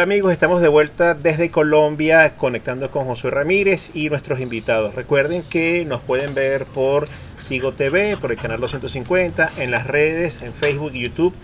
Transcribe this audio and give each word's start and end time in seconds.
Hola 0.00 0.04
amigos, 0.14 0.32
estamos 0.32 0.62
de 0.62 0.68
vuelta 0.68 1.12
desde 1.12 1.50
Colombia 1.50 2.34
conectando 2.38 2.90
con 2.90 3.04
Josué 3.04 3.32
Ramírez 3.32 3.90
y 3.92 4.08
nuestros 4.08 4.40
invitados. 4.40 4.94
Recuerden 4.94 5.42
que 5.42 5.84
nos 5.84 6.00
pueden 6.00 6.32
ver 6.34 6.64
por 6.64 7.06
Sigo 7.36 7.74
TV, 7.74 8.16
por 8.16 8.32
el 8.32 8.38
canal 8.38 8.60
250, 8.60 9.52
en 9.58 9.70
las 9.70 9.86
redes, 9.86 10.40
en 10.40 10.54
Facebook 10.54 10.92
y 10.94 11.02
YouTube 11.02 11.34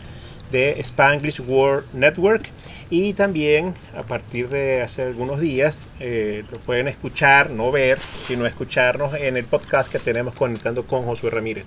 de 0.52 0.80
Spanglish 0.80 1.40
World 1.40 1.84
Network 1.92 2.48
y 2.88 3.12
también 3.12 3.74
a 3.94 4.04
partir 4.04 4.48
de 4.48 4.80
hace 4.80 5.02
algunos 5.02 5.38
días 5.38 5.82
eh, 6.00 6.42
lo 6.50 6.56
pueden 6.58 6.88
escuchar, 6.88 7.50
no 7.50 7.70
ver, 7.70 7.98
sino 7.98 8.46
escucharnos 8.46 9.12
en 9.16 9.36
el 9.36 9.44
podcast 9.44 9.92
que 9.92 9.98
tenemos 9.98 10.34
conectando 10.34 10.86
con 10.86 11.02
Josué 11.02 11.28
Ramírez. 11.28 11.66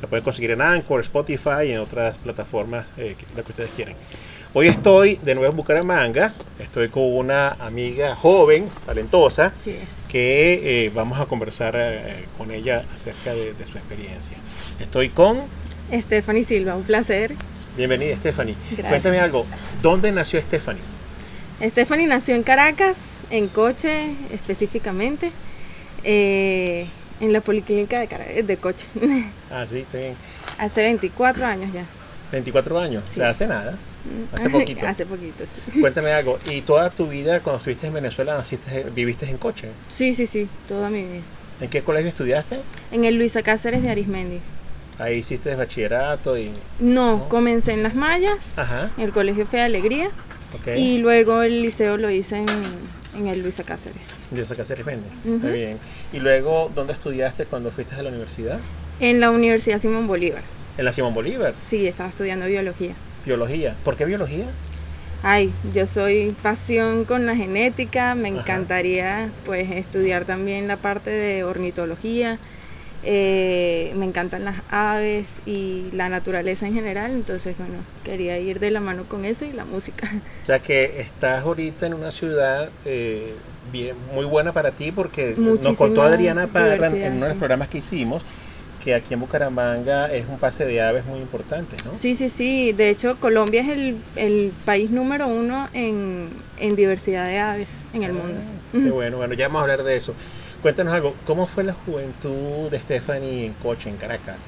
Lo 0.00 0.08
pueden 0.08 0.24
conseguir 0.24 0.52
en 0.52 0.62
Anchor, 0.62 1.02
Spotify 1.02 1.66
y 1.66 1.72
en 1.72 1.80
otras 1.80 2.16
plataformas, 2.16 2.94
eh, 2.96 3.14
lo 3.36 3.44
que 3.44 3.52
ustedes 3.52 3.72
quieran. 3.76 3.94
Hoy 4.52 4.66
estoy 4.66 5.14
de 5.22 5.36
nuevo 5.36 5.52
en 5.52 5.56
Bucaramanga, 5.56 6.34
estoy 6.58 6.88
con 6.88 7.04
una 7.04 7.50
amiga 7.50 8.16
joven, 8.16 8.68
talentosa, 8.84 9.52
que 10.08 10.86
eh, 10.86 10.90
vamos 10.92 11.20
a 11.20 11.26
conversar 11.26 11.76
eh, 11.78 12.24
con 12.36 12.50
ella 12.50 12.82
acerca 12.92 13.32
de, 13.32 13.54
su 13.64 13.78
experiencia. 13.78 14.36
Estoy 14.80 15.10
con... 15.10 15.38
Stephanie 15.92 16.42
Silva, 16.42 16.74
un 16.74 16.82
placer. 16.82 17.36
Bienvenida 17.76 18.16
Stephanie. 18.16 18.56
Cuéntame 18.88 19.20
algo, 19.20 19.46
¿dónde 19.82 20.10
nació 20.10 20.42
Stephanie? 20.42 20.82
Stephanie 21.62 22.08
nació 22.08 22.34
en 22.34 22.42
Caracas, 22.42 23.10
en 23.30 23.46
Coche 23.46 24.16
específicamente, 24.32 25.30
eh, 26.02 26.88
en 27.20 27.32
la 27.32 27.40
Policlínica 27.40 28.00
de, 28.00 28.42
de 28.42 28.56
Coche. 28.56 28.88
Ah, 29.52 29.64
sí, 29.68 29.78
está 29.78 29.98
bien. 29.98 30.16
Hace 30.58 30.82
24 30.82 31.46
años 31.46 31.72
ya. 31.72 31.84
24 32.32 32.80
años, 32.80 33.04
sí. 33.12 33.20
hace 33.20 33.46
nada. 33.46 33.78
Hace 34.32 34.50
poquito. 34.50 34.86
Hace 34.86 35.06
poquito, 35.06 35.44
sí. 35.44 35.80
Cuéntame 35.80 36.12
algo. 36.12 36.38
¿Y 36.50 36.62
toda 36.62 36.90
tu 36.90 37.06
vida, 37.06 37.40
cuando 37.40 37.58
estuviste 37.58 37.86
en 37.86 37.94
Venezuela, 37.94 38.36
naciste, 38.36 38.86
viviste 38.94 39.26
en 39.26 39.38
coche? 39.38 39.68
Sí, 39.88 40.14
sí, 40.14 40.26
sí, 40.26 40.48
toda 40.68 40.88
mi 40.90 41.02
vida. 41.02 41.22
¿En 41.60 41.68
qué 41.68 41.82
colegio 41.82 42.08
estudiaste? 42.08 42.60
En 42.90 43.04
el 43.04 43.16
Luisa 43.16 43.42
Cáceres 43.42 43.82
de 43.82 43.90
Arismendi. 43.90 44.40
Ahí 44.98 45.18
hiciste 45.18 45.54
bachillerato 45.54 46.38
y... 46.38 46.52
No, 46.78 47.28
comencé 47.28 47.72
en 47.72 47.82
Las 47.82 48.58
Ajá. 48.58 48.90
en 48.96 49.04
el 49.04 49.12
Colegio 49.12 49.46
Fe 49.46 49.58
de 49.58 49.62
Alegría. 49.64 50.10
Y 50.76 50.98
luego 50.98 51.42
el 51.42 51.62
liceo 51.62 51.96
lo 51.96 52.10
hice 52.10 52.38
en, 52.38 52.46
en 53.16 53.26
el 53.28 53.40
Luisa 53.42 53.62
Cáceres. 53.64 54.16
Luisa 54.34 54.54
Cáceres 54.54 54.84
Méndez, 54.84 55.10
está 55.24 55.48
bien. 55.48 55.78
¿Y 56.12 56.18
luego 56.18 56.70
dónde 56.74 56.92
estudiaste 56.92 57.44
cuando 57.46 57.70
fuiste 57.70 57.94
a 57.94 58.02
la 58.02 58.08
universidad? 58.08 58.58
En 58.98 59.20
la 59.20 59.30
Universidad 59.30 59.78
Simón 59.78 60.06
Bolívar. 60.06 60.42
¿En 60.76 60.84
la 60.84 60.92
Simón 60.92 61.14
Bolívar? 61.14 61.54
Sí, 61.66 61.86
estaba 61.86 62.08
estudiando 62.08 62.46
biología. 62.46 62.94
Biología. 63.24 63.76
¿Por 63.84 63.96
qué 63.96 64.04
biología? 64.04 64.46
Ay, 65.22 65.52
yo 65.74 65.86
soy 65.86 66.34
pasión 66.42 67.04
con 67.04 67.26
la 67.26 67.36
genética, 67.36 68.14
me 68.14 68.28
encantaría 68.28 69.30
pues 69.44 69.70
estudiar 69.70 70.24
también 70.24 70.66
la 70.66 70.78
parte 70.78 71.10
de 71.10 71.44
ornitología, 71.44 72.38
eh, 73.02 73.92
me 73.96 74.06
encantan 74.06 74.46
las 74.46 74.56
aves 74.70 75.42
y 75.44 75.88
la 75.92 76.08
naturaleza 76.08 76.66
en 76.66 76.72
general, 76.72 77.10
entonces 77.10 77.56
bueno, 77.58 77.74
quería 78.02 78.38
ir 78.38 78.60
de 78.60 78.70
la 78.70 78.80
mano 78.80 79.04
con 79.04 79.26
eso 79.26 79.44
y 79.44 79.52
la 79.52 79.66
música. 79.66 80.10
O 80.42 80.46
sea 80.46 80.58
que 80.58 81.00
estás 81.00 81.44
ahorita 81.44 81.86
en 81.86 81.94
una 81.94 82.12
ciudad 82.12 82.70
eh, 82.86 83.34
bien, 83.70 83.96
muy 84.14 84.24
buena 84.24 84.52
para 84.52 84.70
ti 84.70 84.90
porque 84.90 85.34
nos 85.36 85.76
contó 85.76 86.02
Adriana 86.02 86.46
Parra 86.46 86.86
en 86.86 87.14
uno 87.14 87.24
de 87.24 87.30
los 87.30 87.38
programas 87.38 87.68
que 87.68 87.78
hicimos 87.78 88.22
que 88.82 88.94
aquí 88.94 89.14
en 89.14 89.20
Bucaramanga 89.20 90.12
es 90.12 90.26
un 90.28 90.38
pase 90.38 90.64
de 90.64 90.80
aves 90.80 91.04
muy 91.04 91.20
importante, 91.20 91.76
¿no? 91.84 91.94
Sí, 91.94 92.14
sí, 92.14 92.28
sí. 92.28 92.72
De 92.72 92.88
hecho, 92.88 93.16
Colombia 93.20 93.60
es 93.60 93.94
el, 94.16 94.52
país 94.64 94.90
número 94.90 95.28
uno 95.28 95.68
en, 95.72 96.30
diversidad 96.74 97.26
de 97.26 97.38
aves 97.38 97.84
en 97.92 98.02
el 98.02 98.10
ah, 98.10 98.14
mundo. 98.14 98.40
Qué 98.72 98.90
bueno, 98.90 99.18
bueno, 99.18 99.34
ya 99.34 99.48
vamos 99.48 99.60
a 99.60 99.62
hablar 99.62 99.82
de 99.82 99.96
eso. 99.96 100.14
Cuéntanos 100.62 100.92
algo, 100.92 101.14
¿cómo 101.26 101.46
fue 101.46 101.64
la 101.64 101.72
juventud 101.72 102.70
de 102.70 102.78
Stephanie 102.78 103.46
en 103.46 103.52
coche 103.54 103.88
en 103.88 103.96
Caracas? 103.96 104.46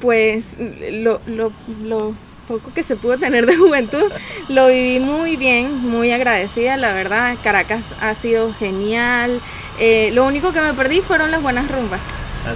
Pues 0.00 0.58
lo, 0.58 1.20
lo, 1.26 1.52
lo 1.82 2.14
poco 2.46 2.72
que 2.74 2.82
se 2.82 2.96
pudo 2.96 3.18
tener 3.18 3.46
de 3.46 3.56
juventud, 3.56 4.04
lo 4.48 4.68
viví 4.68 5.00
muy 5.00 5.36
bien, 5.36 5.88
muy 5.88 6.12
agradecida, 6.12 6.76
la 6.76 6.92
verdad. 6.92 7.36
Caracas 7.42 7.94
ha 8.00 8.14
sido 8.14 8.52
genial. 8.52 9.40
Eh, 9.80 10.10
lo 10.14 10.24
único 10.24 10.52
que 10.52 10.60
me 10.60 10.72
perdí 10.74 11.00
fueron 11.00 11.30
las 11.30 11.42
buenas 11.42 11.70
rumbas. 11.70 12.02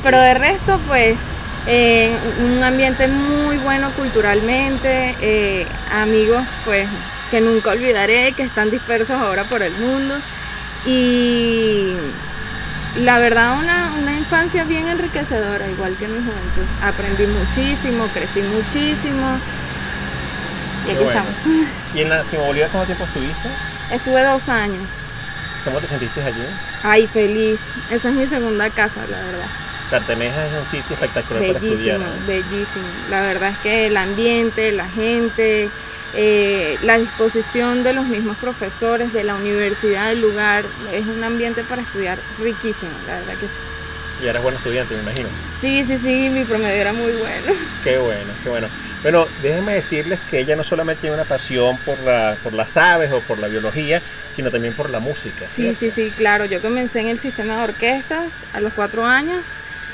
Pero 0.02 0.20
de 0.20 0.34
resto, 0.34 0.78
pues, 0.86 1.16
eh, 1.66 2.10
un 2.44 2.62
ambiente 2.62 3.06
muy 3.08 3.56
bueno 3.58 3.90
culturalmente, 3.90 5.14
eh, 5.20 5.66
amigos, 5.92 6.44
pues, 6.64 6.88
que 7.30 7.40
nunca 7.40 7.70
olvidaré, 7.70 8.32
que 8.32 8.42
están 8.42 8.70
dispersos 8.70 9.20
ahora 9.20 9.44
por 9.44 9.62
el 9.62 9.72
mundo. 9.72 10.14
Y 10.86 11.92
la 13.00 13.18
verdad, 13.18 13.58
una, 13.58 13.92
una 14.00 14.12
infancia 14.12 14.64
bien 14.64 14.88
enriquecedora, 14.88 15.68
igual 15.68 15.94
que 15.96 16.08
mi 16.08 16.18
juventud. 16.18 16.64
Aprendí 16.82 17.26
muchísimo, 17.26 18.06
crecí 18.08 18.40
muchísimo. 18.42 19.38
Y 20.86 20.90
aquí 20.92 21.02
estamos. 21.04 21.32
¿Y 21.94 22.00
en 22.00 22.08
la 22.08 22.24
Simón 22.24 22.46
Bolívar 22.46 22.68
cuánto 22.70 22.86
tiempo 22.86 23.04
estuviste? 23.04 23.48
Estuve 23.92 24.22
dos 24.22 24.48
años. 24.48 24.86
¿Cómo 25.64 25.78
te 25.80 25.86
sentiste 25.86 26.22
allí? 26.22 26.42
Ay, 26.84 27.06
feliz. 27.06 27.60
Esa 27.90 28.08
es 28.08 28.14
mi 28.14 28.26
segunda 28.26 28.70
casa, 28.70 29.00
la 29.10 29.16
verdad. 29.18 29.67
Carteneja 29.90 30.44
es 30.44 30.52
un 30.52 30.64
sitio 30.64 30.94
espectacular 30.94 31.42
bellísimo, 31.42 31.98
para 31.98 32.14
estudiar. 32.14 32.26
Bellísimo, 32.26 32.86
La 33.10 33.20
verdad 33.22 33.50
es 33.50 33.58
que 33.58 33.86
el 33.86 33.96
ambiente, 33.96 34.72
la 34.72 34.88
gente, 34.88 35.68
eh, 36.14 36.78
la 36.82 36.98
disposición 36.98 37.82
de 37.82 37.92
los 37.92 38.06
mismos 38.06 38.36
profesores, 38.38 39.12
de 39.12 39.24
la 39.24 39.34
universidad, 39.34 40.08
del 40.08 40.20
lugar, 40.20 40.64
es 40.92 41.06
un 41.06 41.22
ambiente 41.22 41.62
para 41.64 41.82
estudiar 41.82 42.18
riquísimo, 42.40 42.92
la 43.06 43.14
verdad 43.16 43.34
que 43.34 43.46
sí. 43.46 43.58
Y 44.22 44.26
eras 44.26 44.42
buen 44.42 44.54
estudiante, 44.54 44.94
me 44.96 45.02
imagino. 45.02 45.28
Sí, 45.58 45.84
sí, 45.84 45.96
sí, 45.96 46.28
mi 46.30 46.44
promedio 46.44 46.80
era 46.80 46.92
muy 46.92 47.12
bueno. 47.12 47.52
Qué 47.84 47.98
bueno, 47.98 48.32
qué 48.42 48.48
bueno. 48.48 48.68
Bueno, 49.02 49.26
déjenme 49.42 49.74
decirles 49.74 50.18
que 50.28 50.40
ella 50.40 50.56
no 50.56 50.64
solamente 50.64 51.02
tiene 51.02 51.14
una 51.14 51.24
pasión 51.24 51.76
por, 51.86 51.96
la, 52.00 52.36
por 52.42 52.52
las 52.52 52.76
aves 52.76 53.12
o 53.12 53.20
por 53.20 53.38
la 53.38 53.46
biología, 53.46 54.02
sino 54.34 54.50
también 54.50 54.74
por 54.74 54.90
la 54.90 54.98
música. 54.98 55.46
Sí, 55.46 55.72
sí, 55.76 55.92
sí, 55.92 56.12
claro. 56.16 56.46
Yo 56.46 56.60
comencé 56.60 56.98
en 56.98 57.08
el 57.08 57.20
sistema 57.20 57.58
de 57.58 57.62
orquestas 57.62 58.44
a 58.54 58.60
los 58.60 58.72
cuatro 58.72 59.06
años 59.06 59.44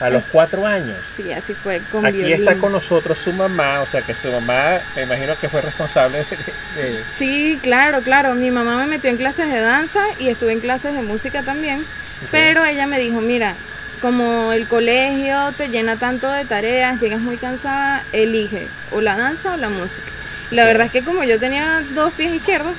a 0.01 0.11
los 0.11 0.25
cuatro 0.25 0.67
años. 0.67 0.97
Sí, 1.15 1.33
así 1.33 1.55
fue 1.55 1.81
con 1.91 2.05
Aquí 2.05 2.33
está 2.33 2.55
con 2.57 2.73
nosotros 2.73 3.17
su 3.17 3.33
mamá, 3.33 3.81
o 3.81 3.87
sea 3.87 4.03
que 4.03 4.15
su 4.15 4.31
mamá, 4.31 4.79
me 4.97 5.03
imagino 5.03 5.35
que 5.41 5.49
fue 5.49 5.61
responsable 5.61 6.19
de, 6.19 7.03
Sí, 7.17 7.59
claro, 7.63 8.03
claro. 8.03 8.35
Mi 8.35 8.51
mamá 8.51 8.77
me 8.77 8.87
metió 8.87 9.11
en 9.11 9.17
clases 9.17 9.51
de 9.51 9.61
danza 9.61 10.01
y 10.19 10.29
estuve 10.29 10.53
en 10.53 10.61
clases 10.61 10.95
de 10.95 11.03
música 11.03 11.43
también. 11.43 11.85
Pero 12.31 12.65
ella 12.65 12.87
me 12.87 12.99
dijo, 12.99 13.21
mira, 13.21 13.55
como 14.01 14.53
el 14.53 14.67
colegio 14.67 15.53
te 15.57 15.69
llena 15.69 15.97
tanto 15.97 16.31
de 16.31 16.45
tareas, 16.45 17.01
llegas 17.01 17.21
muy 17.21 17.37
cansada, 17.37 18.03
elige 18.13 18.69
o 18.93 19.01
la 19.01 19.17
danza 19.17 19.55
o 19.55 19.57
la 19.57 19.69
música. 19.69 20.11
La 20.51 20.65
verdad 20.65 20.87
es 20.87 20.93
que 20.93 21.03
como 21.03 21.25
yo 21.25 21.39
tenía 21.39 21.83
dos 21.95 22.13
pies 22.13 22.33
izquierdos, 22.35 22.75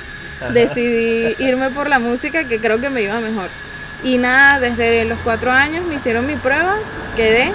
decidí 0.52 1.34
irme 1.38 1.70
por 1.70 1.88
la 1.88 1.98
música 1.98 2.44
que 2.44 2.58
creo 2.58 2.80
que 2.80 2.90
me 2.90 3.02
iba 3.02 3.18
mejor. 3.20 3.48
Y 4.02 4.18
nada, 4.18 4.60
desde 4.60 5.04
los 5.04 5.18
cuatro 5.20 5.50
años 5.50 5.84
me 5.86 5.96
hicieron 5.96 6.26
mi 6.26 6.36
prueba, 6.36 6.76
quedé. 7.16 7.52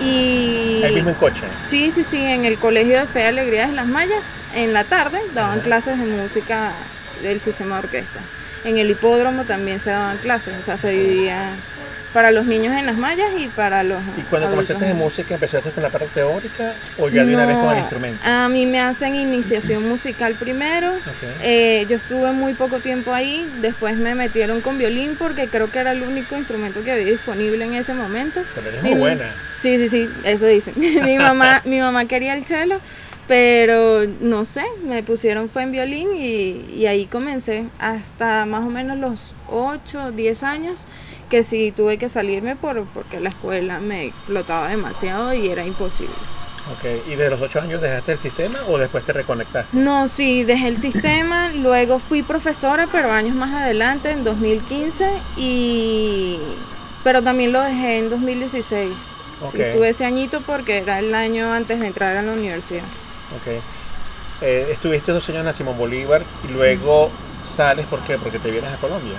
Y... 0.00 0.80
¿El 0.82 0.94
mismo 0.94 1.14
coche? 1.14 1.42
Sí, 1.62 1.90
sí, 1.92 2.04
sí, 2.04 2.24
en 2.24 2.44
el 2.44 2.58
Colegio 2.58 2.98
de 3.00 3.06
Fe 3.06 3.22
y 3.22 3.26
Alegría 3.26 3.66
de 3.66 3.72
Las 3.72 3.86
Mayas, 3.86 4.22
en 4.54 4.72
la 4.72 4.84
tarde 4.84 5.20
daban 5.34 5.60
clases 5.60 5.98
de 5.98 6.06
música 6.06 6.72
del 7.22 7.40
sistema 7.40 7.76
de 7.76 7.84
orquesta. 7.84 8.20
En 8.64 8.78
el 8.78 8.90
hipódromo 8.90 9.44
también 9.44 9.80
se 9.80 9.90
daban 9.90 10.16
clases, 10.18 10.54
o 10.60 10.62
sea, 10.62 10.76
se 10.76 10.90
dividía 10.90 11.50
para 12.12 12.30
los 12.30 12.46
niños 12.46 12.74
en 12.76 12.86
las 12.86 12.96
mallas 12.96 13.28
y 13.38 13.46
para 13.48 13.82
los. 13.82 14.00
¿Y 14.18 14.22
cuando 14.22 14.50
comenzaste 14.50 14.84
de 14.84 14.94
música 14.94 15.34
empezaste 15.34 15.70
con 15.70 15.82
la 15.82 15.90
parte 15.90 16.08
teórica 16.12 16.72
o 16.98 17.08
ya 17.08 17.24
de 17.24 17.34
una 17.34 17.46
vez 17.46 17.56
con 17.56 17.72
el 17.72 17.78
instrumento? 17.78 18.18
A 18.24 18.48
mí 18.48 18.66
me 18.66 18.80
hacen 18.80 19.14
iniciación 19.14 19.88
musical 19.88 20.34
primero. 20.34 20.92
Eh, 21.42 21.86
yo 21.88 21.96
estuve 21.96 22.32
muy 22.32 22.54
poco 22.54 22.78
tiempo 22.78 23.12
ahí. 23.12 23.48
Después 23.60 23.96
me 23.96 24.14
metieron 24.14 24.60
con 24.60 24.78
violín 24.78 25.16
porque 25.18 25.46
creo 25.48 25.70
que 25.70 25.78
era 25.78 25.92
el 25.92 26.02
único 26.02 26.36
instrumento 26.36 26.82
que 26.82 26.92
había 26.92 27.06
disponible 27.06 27.64
en 27.64 27.74
ese 27.74 27.94
momento. 27.94 28.40
Pero 28.54 28.68
eres 28.68 28.82
muy 28.82 28.94
buena. 28.94 29.32
Sí, 29.56 29.78
sí, 29.78 29.88
sí, 29.88 30.08
eso 30.24 30.46
dicen. 30.46 30.74
mi 31.04 31.16
mamá, 31.16 31.62
mi 31.64 31.80
mamá 31.80 32.06
quería 32.06 32.34
el 32.34 32.44
cello. 32.44 32.80
Pero 33.28 34.08
no 34.20 34.44
sé, 34.44 34.64
me 34.82 35.04
pusieron 35.04 35.48
fue 35.48 35.62
en 35.62 35.70
violín 35.70 36.08
y, 36.16 36.64
y 36.74 36.86
ahí 36.86 37.06
comencé 37.06 37.66
hasta 37.78 38.44
más 38.44 38.64
o 38.64 38.70
menos 38.70 38.98
los 38.98 39.34
8, 39.48 40.10
10 40.10 40.42
años 40.42 40.84
que 41.30 41.42
sí 41.44 41.72
tuve 41.74 41.96
que 41.96 42.10
salirme 42.10 42.56
por, 42.56 42.84
porque 42.86 43.20
la 43.20 43.30
escuela 43.30 43.80
me 43.80 44.06
explotaba 44.06 44.68
demasiado 44.68 45.32
y 45.32 45.48
era 45.48 45.64
imposible. 45.64 46.12
Ok, 46.72 47.08
¿y 47.10 47.14
de 47.14 47.30
los 47.30 47.40
ocho 47.40 47.60
años 47.60 47.80
dejaste 47.80 48.12
el 48.12 48.18
sistema 48.18 48.58
o 48.68 48.78
después 48.78 49.04
te 49.04 49.12
reconectaste? 49.12 49.76
No, 49.76 50.08
sí, 50.08 50.44
dejé 50.44 50.68
el 50.68 50.76
sistema, 50.76 51.50
luego 51.54 51.98
fui 51.98 52.22
profesora, 52.22 52.86
pero 52.92 53.10
años 53.10 53.34
más 53.34 53.54
adelante, 53.54 54.10
en 54.10 54.22
2015, 54.24 55.08
y... 55.38 56.38
pero 57.02 57.22
también 57.22 57.52
lo 57.52 57.62
dejé 57.62 57.98
en 57.98 58.10
2016. 58.10 58.92
Okay. 59.42 59.50
Sí, 59.50 59.66
estuve 59.68 59.88
ese 59.88 60.04
añito 60.04 60.40
porque 60.42 60.78
era 60.78 60.98
el 60.98 61.14
año 61.14 61.50
antes 61.52 61.80
de 61.80 61.86
entrar 61.86 62.16
a 62.16 62.22
la 62.22 62.32
universidad. 62.32 62.84
Ok. 63.36 63.62
Eh, 64.42 64.68
estuviste 64.70 65.12
dos 65.12 65.26
años 65.30 65.46
en 65.46 65.54
Simón 65.54 65.78
Bolívar 65.78 66.22
y 66.48 66.52
luego 66.52 67.10
sales, 67.56 67.86
¿por 67.86 68.00
qué? 68.00 68.18
Porque 68.18 68.38
te 68.38 68.50
vienes 68.50 68.70
a 68.70 68.76
Colombia. 68.76 69.16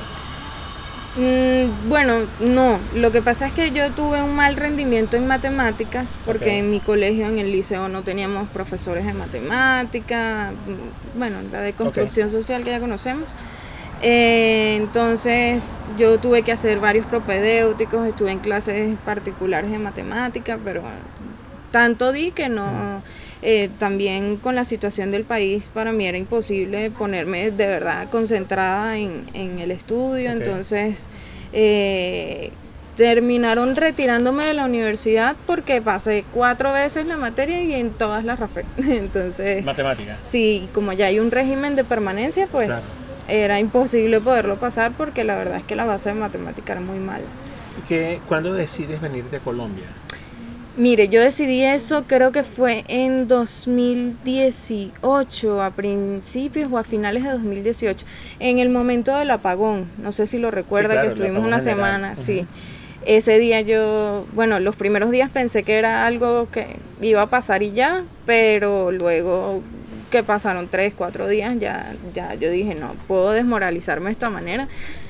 Mm, 1.18 1.90
bueno, 1.90 2.20
no. 2.40 2.80
Lo 2.96 3.12
que 3.12 3.22
pasa 3.22 3.48
es 3.48 3.54
que 3.54 3.72
yo 3.72 3.92
tuve 3.92 4.22
un 4.22 4.36
mal 4.36 4.56
rendimiento 4.56 5.18
en 5.18 5.28
matemáticas 5.28 6.18
porque 6.26 6.60
en 6.60 6.72
mi 6.72 6.80
colegio, 6.80 7.26
en 7.28 7.38
el 7.38 7.52
liceo, 7.52 7.90
no 7.90 8.02
teníamos 8.02 8.48
profesores 8.50 9.06
de 9.06 9.14
matemática, 9.14 10.52
mm, 10.52 11.20
bueno, 11.20 11.38
la 11.52 11.60
de 11.60 11.74
construcción 11.74 12.30
social 12.32 12.64
que 12.64 12.72
ya 12.72 12.80
conocemos. 12.80 13.26
Eh, 14.02 14.78
entonces 14.78 15.82
yo 15.98 16.18
tuve 16.18 16.44
que 16.44 16.52
hacer 16.52 16.80
varios 16.80 17.06
propedéuticos, 17.06 18.08
estuve 18.08 18.32
en 18.32 18.40
clases 18.40 18.98
particulares 19.06 19.70
de 19.70 19.80
matemática, 19.80 20.58
pero 20.64 20.82
tanto 21.72 22.12
di 22.12 22.32
que 22.32 22.50
no... 22.50 23.02
Eh, 23.44 23.70
también 23.80 24.38
con 24.38 24.54
la 24.54 24.66
situación 24.66 25.10
del 25.10 25.24
país 25.24 25.72
para 25.74 25.92
mí 25.92 26.06
era 26.06 26.18
imposible 26.18 26.92
ponerme 26.92 27.50
de 27.50 27.66
verdad 27.66 28.08
concentrada 28.10 28.98
en, 28.98 29.26
el 29.34 29.72
estudio, 29.72 30.32
entonces 30.32 31.10
eh, 31.52 32.52
terminaron 32.96 33.76
retirándome 33.76 34.46
de 34.46 34.54
la 34.54 34.66
universidad 34.66 35.36
porque 35.48 35.82
pasé 35.82 36.24
cuatro 36.32 36.72
veces 36.72 37.08
la 37.08 37.18
materia 37.18 37.64
y 37.64 37.74
en 37.74 37.90
todas 37.90 38.24
las 38.24 38.40
raspé. 38.40 38.64
entonces... 38.78 39.66
Matemática. 39.66 40.18
Sí, 40.24 40.70
como 40.72 40.94
ya 40.94 41.08
hay 41.08 41.20
un 41.20 41.32
régimen 41.32 41.76
de 41.76 41.84
permanencia, 41.84 42.48
pues 42.52 42.94
era 43.28 43.60
imposible 43.60 44.22
poderlo 44.22 44.58
pasar 44.58 44.92
porque 44.96 45.24
la 45.24 45.36
verdad 45.36 45.58
es 45.58 45.64
que 45.64 45.76
la 45.76 45.86
base 45.86 46.10
de 46.10 46.16
matemática 46.16 46.74
era 46.74 46.82
muy 46.82 47.00
mala. 47.00 47.26
¿Y 47.90 48.18
cuándo 48.28 48.54
decides 48.54 49.02
venir 49.02 49.24
de 49.26 49.40
Colombia? 49.40 49.86
Mire, 50.78 51.10
yo 51.10 51.20
decidí 51.20 51.64
eso 51.64 52.06
creo 52.08 52.32
que 52.32 52.44
fue 52.44 52.86
en 52.88 53.28
2018, 53.28 55.62
a 55.62 55.72
principios 55.72 56.70
o 56.72 56.78
a 56.78 56.86
finales 56.86 57.26
de 57.26 57.32
2018, 57.32 58.06
en 58.40 58.60
el 58.60 58.70
momento 58.70 59.14
del 59.18 59.32
apagón. 59.32 59.84
No 60.02 60.14
sé 60.14 60.28
si 60.28 60.40
lo 60.40 60.50
recuerda, 60.50 61.02
que 61.02 61.08
estuvimos 61.08 61.44
una 61.44 61.60
semana, 61.60 62.16
sí. 62.16 62.46
Ese 63.06 63.38
día 63.38 63.60
yo, 63.60 64.26
bueno, 64.34 64.62
los 64.62 64.78
primeros 64.78 65.12
días 65.12 65.30
pensé 65.30 65.64
que 65.64 65.78
era 65.78 66.06
algo 66.06 66.48
que 66.50 66.78
iba 67.02 67.22
a 67.22 67.28
pasar 67.28 67.64
y 67.64 67.72
ya, 67.72 68.06
pero 68.26 68.92
luego 68.92 69.62
que 70.10 70.24
pasaron 70.24 70.70
tres, 70.70 70.94
cuatro 70.96 71.28
días, 71.28 71.60
ya, 71.60 71.94
ya 72.14 72.34
yo 72.36 72.50
dije, 72.50 72.76
no, 72.76 72.94
puedo 73.10 73.32
desmoralizarme 73.32 74.06
de 74.06 74.14
esta 74.14 74.30
manera, 74.30 74.70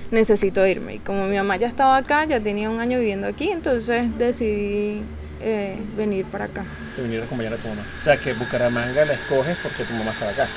necesito 0.10 0.66
irme. 0.66 0.96
Y 0.96 1.00
como 1.00 1.28
mi 1.28 1.36
mamá 1.36 1.58
ya 1.58 1.68
estaba 1.68 1.98
acá, 1.98 2.26
ya 2.26 2.40
tenía 2.40 2.68
un 2.70 2.80
año 2.80 2.98
viviendo 2.98 3.28
aquí, 3.28 3.50
entonces 3.50 4.08
decidí 4.18 5.04
eh, 5.42 5.78
venir 5.98 6.26
para 6.26 6.46
acá. 6.46 6.64
venir 6.98 7.22
a 7.22 7.26
acompañar 7.26 7.54
a 7.54 7.58
tu 7.58 7.68
mamá. 7.68 7.82
O 8.00 8.04
sea, 8.04 8.18
que 8.18 8.34
Bucaramanga 8.34 9.06
la 9.06 9.14
escoges 9.14 9.58
porque 9.62 9.84
tu 9.84 9.94
mamá 9.94 10.12
estaba 10.12 10.32
acá. 10.32 10.48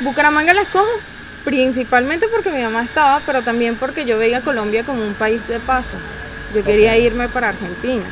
Bucaramanga 0.00 0.54
la 0.54 0.62
escojo 0.62 0.88
principalmente 1.44 2.26
porque 2.28 2.50
mi 2.50 2.62
mamá 2.62 2.82
estaba, 2.82 3.20
pero 3.24 3.42
también 3.42 3.76
porque 3.76 4.04
yo 4.04 4.18
veía 4.18 4.38
a 4.38 4.42
Colombia 4.42 4.84
como 4.84 5.02
un 5.02 5.14
país 5.14 5.46
de 5.48 5.58
paso. 5.60 5.96
Yo 6.54 6.64
quería 6.64 6.96
irme 6.96 7.28
para 7.28 7.50
Argentina. 7.50 8.04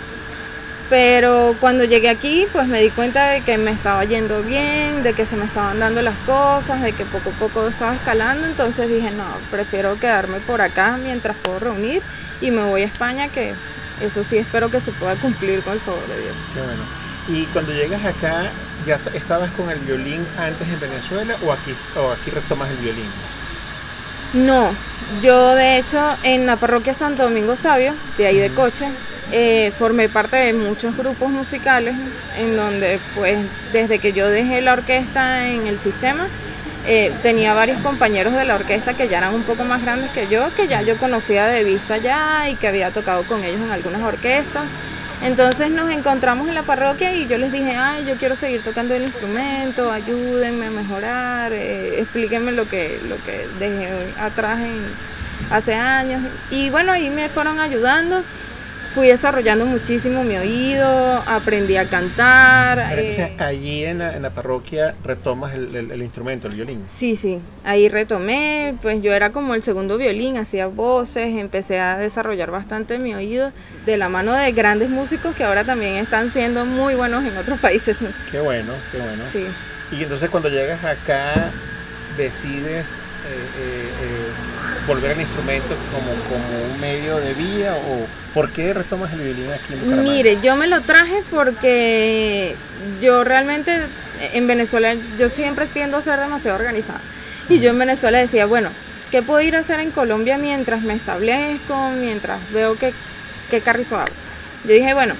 Pero 0.89 1.57
cuando 1.59 1.85
llegué 1.85 2.09
aquí, 2.09 2.47
pues 2.53 2.69
me 2.69 2.81
di 2.81 2.91
cuenta 2.91 3.31
de 3.31 3.41
que 3.41 3.59
me 3.59 3.73
estaba 3.73 4.05
yendo 4.05 4.43
bien, 4.43 5.03
de 5.03 5.15
que 5.15 5.27
se 5.27 5.35
me 5.35 5.45
estaban 5.45 5.81
dando 5.81 6.01
las 6.01 6.15
cosas, 6.27 6.81
de 6.81 6.93
que 6.93 7.05
poco 7.05 7.31
a 7.31 7.33
poco 7.33 7.69
estaba 7.69 7.95
escalando. 7.95 8.47
Entonces 8.47 8.89
dije, 8.89 9.11
no, 9.11 9.25
prefiero 9.51 9.99
quedarme 9.99 10.39
por 10.41 10.61
acá 10.61 10.97
mientras 11.03 11.37
puedo 11.37 11.59
reunir 11.59 12.03
y 12.41 12.53
me 12.53 12.63
voy 12.63 12.83
a 12.83 12.87
España, 12.87 13.29
que 13.29 13.53
eso 14.01 14.25
sí 14.25 14.39
espero 14.39 14.71
que 14.71 14.81
se 14.81 14.93
pueda 14.93 15.15
cumplir 15.17 15.61
con 15.63 15.75
el 15.75 15.81
favor 15.81 16.07
de 16.09 16.21
Dios. 16.23 16.35
Qué 16.55 16.61
bueno. 16.61 16.83
Y 17.29 17.45
cuando 17.47 17.73
llegas 17.73 18.05
acá, 18.05 18.51
¿ya 18.87 19.01
estabas 19.15 19.51
con 19.53 19.69
el 19.71 19.79
violín 19.81 20.25
antes 20.39 20.69
en 20.69 20.81
Venezuela 20.81 21.35
o 21.45 21.53
aquí, 21.53 21.75
o 21.97 22.13
aquí 22.13 22.31
retomas 22.31 22.71
el 22.71 22.77
violín? 22.77 23.11
No, 24.35 24.71
yo 25.23 25.55
de 25.55 25.79
hecho 25.79 25.99
en 26.25 26.47
la 26.47 26.57
parroquia 26.57 26.95
Santo 26.95 27.25
Domingo 27.25 27.57
Sabio, 27.57 27.95
de 28.19 28.27
ahí 28.27 28.37
de 28.37 28.51
Coche, 28.51 28.87
eh, 29.33 29.73
formé 29.77 30.09
parte 30.09 30.37
de 30.37 30.53
muchos 30.53 30.97
grupos 30.97 31.31
musicales 31.31 31.95
en 32.39 32.57
donde 32.57 32.99
pues 33.15 33.39
desde 33.73 33.99
que 33.99 34.13
yo 34.13 34.29
dejé 34.29 34.61
la 34.61 34.75
orquesta 34.75 35.49
en 35.49 35.67
el 35.67 35.81
sistema, 35.81 36.29
eh, 36.87 37.13
tenía 37.23 37.53
varios 37.53 37.81
compañeros 37.81 38.33
de 38.35 38.45
la 38.45 38.55
orquesta 38.55 38.95
que 38.95 39.09
ya 39.09 39.19
eran 39.19 39.35
un 39.35 39.43
poco 39.43 39.65
más 39.65 39.83
grandes 39.83 40.11
que 40.11 40.29
yo, 40.29 40.47
que 40.55 40.69
ya 40.69 40.83
yo 40.83 40.97
conocía 40.97 41.47
de 41.47 41.65
vista 41.65 41.97
ya 41.97 42.49
y 42.49 42.55
que 42.55 42.69
había 42.69 42.91
tocado 42.91 43.25
con 43.25 43.43
ellos 43.43 43.61
en 43.61 43.73
algunas 43.73 44.03
orquestas. 44.03 44.67
Entonces 45.23 45.71
nos 45.71 45.91
encontramos 45.91 46.49
en 46.49 46.55
la 46.55 46.63
parroquia 46.63 47.13
y 47.15 47.27
yo 47.27 47.39
les 47.39 47.51
dije, 47.51 47.75
ay, 47.75 48.05
yo 48.07 48.15
quiero 48.17 48.37
seguir 48.37 48.63
tocando 48.63 48.95
el 48.95 49.03
instrumento, 49.03 49.91
ayúdenme 49.91 50.67
a 50.67 50.71
mejorar, 50.71 51.53
eh, 51.53 52.01
explíquenme 52.01 52.53
lo 52.53 52.69
que, 52.69 53.01
lo 53.09 53.17
que 53.25 53.49
dejé 53.59 53.89
atrás 54.21 54.61
hace 55.51 55.75
años. 55.75 56.23
Y 56.51 56.71
bueno, 56.71 56.93
ahí 56.93 57.11
me 57.11 57.29
fueron 57.29 57.59
ayudando 57.59 58.23
fui 58.97 59.09
desarrollando 59.09 59.67
muchísimo 59.67 60.25
mi 60.25 60.39
oído, 60.39 60.89
aprendí 61.27 61.77
a 61.77 61.85
cantar. 61.85 62.79
Entonces, 62.79 63.29
eh, 63.29 63.37
allí 63.41 63.85
en 63.85 63.99
la, 63.99 64.17
en 64.17 64.23
la, 64.23 64.31
parroquia 64.31 64.95
retomas 65.05 65.55
el, 65.55 65.77
el, 65.77 66.03
instrumento, 66.03 66.49
el 66.49 66.55
violín. 66.55 66.83
Sí, 66.87 67.15
sí, 67.15 67.39
ahí 67.63 67.91
retomé, 67.91 68.75
pues 68.81 69.03
yo 69.03 69.13
era 69.13 69.33
como 69.33 69.55
el 69.55 69.63
segundo 69.63 69.99
violín, 69.99 70.39
hacía 70.39 70.67
voces, 70.69 71.27
empecé 71.37 71.79
a 71.79 71.99
desarrollar 71.99 72.51
bastante 72.51 72.99
mi 72.99 73.15
oído 73.15 73.53
de 73.85 73.99
la 73.99 74.09
mano 74.09 74.33
de 74.33 74.51
grandes 74.53 74.89
músicos 74.89 75.37
que 75.37 75.45
ahora 75.45 75.65
también 75.65 75.97
están 75.97 76.31
siendo 76.31 76.65
muy 76.65 76.95
buenos 76.95 77.23
en 77.23 77.37
otros 77.37 77.59
países. 77.61 77.99
Qué 78.31 78.41
bueno, 78.41 78.73
qué 78.93 78.97
bueno. 78.97 79.25
Sí. 79.31 79.45
Y 79.93 80.05
entonces 80.05 80.31
cuando 80.31 80.49
llegas 80.49 80.83
acá, 80.83 81.51
decides... 82.17 82.87
Eh, 83.27 83.29
eh, 83.29 84.26
volver 84.87 85.13
al 85.13 85.21
instrumento 85.21 85.75
como, 85.93 86.13
como 86.29 86.73
un 86.73 86.81
medio 86.81 87.17
de 87.17 87.35
vida 87.35 87.75
o 87.75 88.07
por 88.35 88.51
qué 88.51 88.73
retomas 88.73 89.13
el 89.13 89.21
violín 89.21 89.51
aquí? 89.53 89.75
Mire, 90.03 90.39
yo 90.43 90.57
me 90.57 90.67
lo 90.67 90.81
traje 90.81 91.23
porque 91.31 92.55
yo 93.01 93.25
realmente 93.25 93.73
en 94.33 94.47
Venezuela 94.47 94.95
yo 95.19 95.29
siempre 95.29 95.67
tiendo 95.67 95.97
a 95.97 96.03
ser 96.03 96.21
demasiado 96.21 96.57
organizada 96.57 97.01
y 97.49 97.61
yo 97.61 97.71
en 97.71 97.79
Venezuela 97.79 98.19
decía, 98.19 98.47
bueno, 98.47 98.71
¿qué 99.11 99.23
puedo 99.23 99.41
ir 99.41 99.57
a 99.57 99.61
hacer 99.61 99.81
en 99.81 99.91
Colombia 99.91 100.39
mientras 100.39 100.83
me 100.83 100.95
establezco, 100.95 101.91
mientras 101.99 102.53
veo 102.53 102.77
qué, 102.77 102.93
qué 103.51 103.61
carrizo 103.61 103.99
hago? 103.99 104.13
Yo 104.65 104.75
dije, 104.75 104.95
bueno, 104.95 105.15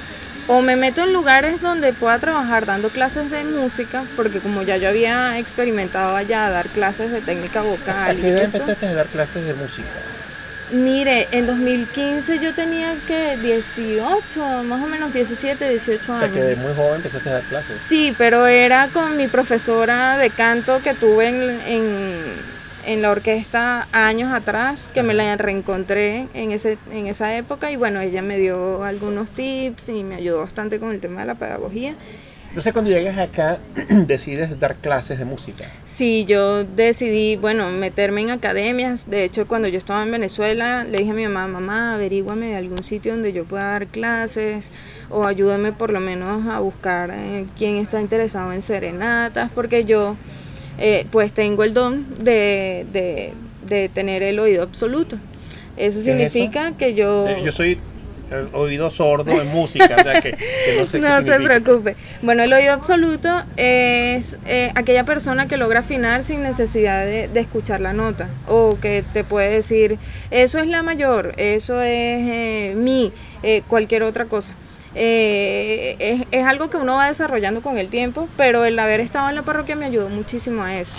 o 0.49 0.63
me 0.63 0.77
meto 0.77 1.03
en 1.03 1.13
lugares 1.13 1.61
donde 1.61 1.93
pueda 1.93 2.19
trabajar 2.19 2.67
dando 2.67 2.89
clases 2.89 3.31
de 3.31 3.45
música, 3.45 4.05
porque 4.15 4.39
como 4.39 4.63
ya 4.63 4.77
yo 4.77 4.89
había 4.89 5.39
experimentado 5.39 6.15
allá 6.15 6.51
dar 6.51 6.67
clases 6.69 7.11
de 7.11 7.21
técnica 7.21 7.63
vocal. 7.63 8.17
¿A 8.17 8.21
qué 8.21 8.29
edad 8.29 8.45
empezaste 8.45 8.87
a 8.87 8.95
dar 8.95 9.07
clases 9.07 9.45
de 9.45 9.55
música? 9.55 9.89
Mire, 10.73 11.29
en 11.31 11.47
2015 11.47 12.41
yo 12.41 12.53
tenía 12.53 12.93
que 13.07 13.37
18, 13.37 14.65
más 14.65 14.83
o 14.83 14.87
menos 14.89 15.13
17, 15.13 15.69
18 15.69 16.13
años. 16.13 16.25
O 16.25 16.27
sea, 16.27 16.35
que 16.35 16.43
de 16.43 16.57
muy 16.57 16.75
joven 16.75 16.97
empezaste 16.97 17.29
a 17.31 17.35
dar 17.35 17.43
clases. 17.43 17.81
Sí, 17.81 18.15
pero 18.19 18.47
era 18.47 18.89
con 18.93 19.17
mi 19.17 19.29
profesora 19.29 20.19
de 20.19 20.31
canto 20.31 20.81
que 20.83 20.95
tuve 20.95 21.29
en 21.29 21.61
en 21.61 22.56
la 22.95 23.11
orquesta 23.11 23.89
años 23.93 24.33
atrás, 24.33 24.91
que 24.93 25.03
me 25.03 25.13
la 25.13 25.37
reencontré 25.37 26.29
en, 26.35 26.53
ese, 26.53 26.79
en 26.93 27.07
esa 27.07 27.37
época 27.37 27.71
y 27.71 27.77
bueno, 27.77 28.01
ella 28.01 28.23
me 28.23 28.39
dio 28.39 28.85
algunos 28.85 29.31
tips 29.31 29.89
y 29.91 30.05
me 30.05 30.15
ayudó 30.15 30.41
bastante 30.41 30.79
con 30.79 30.93
el 30.93 31.01
tema 31.01 31.21
de 31.21 31.27
la 31.27 31.35
pedagogía. 31.35 31.97
Entonces 32.57 32.73
cuando 32.73 32.91
llegas 32.91 33.19
acá 33.19 33.59
decides 34.07 34.59
dar 34.59 34.77
clases 34.77 35.19
de 35.19 35.27
música. 35.27 35.65
Sí, 35.85 36.25
yo 36.27 36.65
decidí, 36.65 37.37
bueno, 37.37 37.69
meterme 37.71 38.23
en 38.23 38.31
academias. 38.31 39.11
De 39.11 39.25
hecho, 39.25 39.47
cuando 39.47 39.69
yo 39.69 39.77
estaba 39.77 40.03
en 40.03 40.11
Venezuela, 40.11 40.83
le 40.85 40.99
dije 40.99 41.11
a 41.11 41.15
mi 41.15 41.25
mamá, 41.25 41.49
mamá, 41.49 41.95
averíguame 41.95 42.47
de 42.47 42.57
algún 42.57 42.83
sitio 42.83 43.13
donde 43.13 43.35
yo 43.35 43.45
pueda 43.45 43.73
dar 43.73 43.89
clases 43.89 44.73
o 45.11 45.27
ayúdame 45.27 45.73
por 45.73 45.91
lo 45.91 46.01
menos 46.01 46.47
a 46.47 46.61
buscar 46.61 47.11
eh, 47.13 47.45
quién 47.59 47.77
está 47.77 48.01
interesado 48.01 48.51
en 48.53 48.63
serenatas, 48.63 49.51
porque 49.53 49.85
yo 49.85 50.17
eh, 50.79 51.07
pues 51.11 51.33
tengo 51.33 51.65
el 51.65 51.75
don 51.75 52.07
de, 52.23 52.87
de, 52.93 53.89
tener 53.89 54.23
el 54.23 54.39
oído 54.39 54.63
absoluto. 54.63 55.17
Eso 55.77 56.01
significa 56.01 56.73
que 56.77 56.95
yo... 56.95 57.29
Eh, 57.29 57.43
yo 57.45 57.53
soy 57.53 57.79
el 58.31 58.49
oído 58.55 58.91
sordo 58.91 59.41
en 59.41 59.49
música, 59.49 59.97
o 59.99 60.03
sea 60.03 60.21
que, 60.21 60.37
no 60.79 60.87
sé 60.87 60.99
No 61.01 61.23
se 61.23 61.39
preocupe. 61.39 61.97
Bueno, 62.23 62.43
el 62.43 62.53
oído 62.53 62.73
absoluto 62.73 63.43
es 63.57 64.39
eh, 64.47 64.73
aquella 64.75 65.05
persona 65.05 65.47
que 65.47 65.57
logra 65.57 65.81
afinar 65.81 66.25
sin 66.25 66.43
necesidad 66.43 67.05
de, 67.05 67.29
de, 67.29 67.41
escuchar 67.41 67.81
la 67.81 67.93
nota 67.93 68.29
o 68.49 68.79
que 68.81 69.05
te 69.13 69.23
puede 69.23 69.51
decir, 69.51 69.99
eso 70.31 70.59
es 70.59 70.67
la 70.67 70.83
mayor, 70.83 71.35
eso 71.37 71.81
es 71.83 72.77
mi, 72.77 73.13
cualquier 73.69 74.05
otra 74.05 74.25
cosa. 74.27 74.55
Eh, 74.99 76.25
es, 76.31 76.47
algo 76.47 76.71
que 76.71 76.79
uno 76.79 76.97
va 76.97 77.09
desarrollando 77.09 77.61
con 77.61 77.77
el 77.77 77.89
tiempo, 77.89 78.29
pero 78.39 78.65
el 78.65 78.79
haber 78.79 79.01
estado 79.01 79.29
en 79.29 79.35
la 79.35 79.43
parroquia 79.43 79.77
me 79.77 79.85
ayudó 79.85 80.09
muchísimo 80.09 80.63
a 80.63 80.79
eso. 80.79 80.97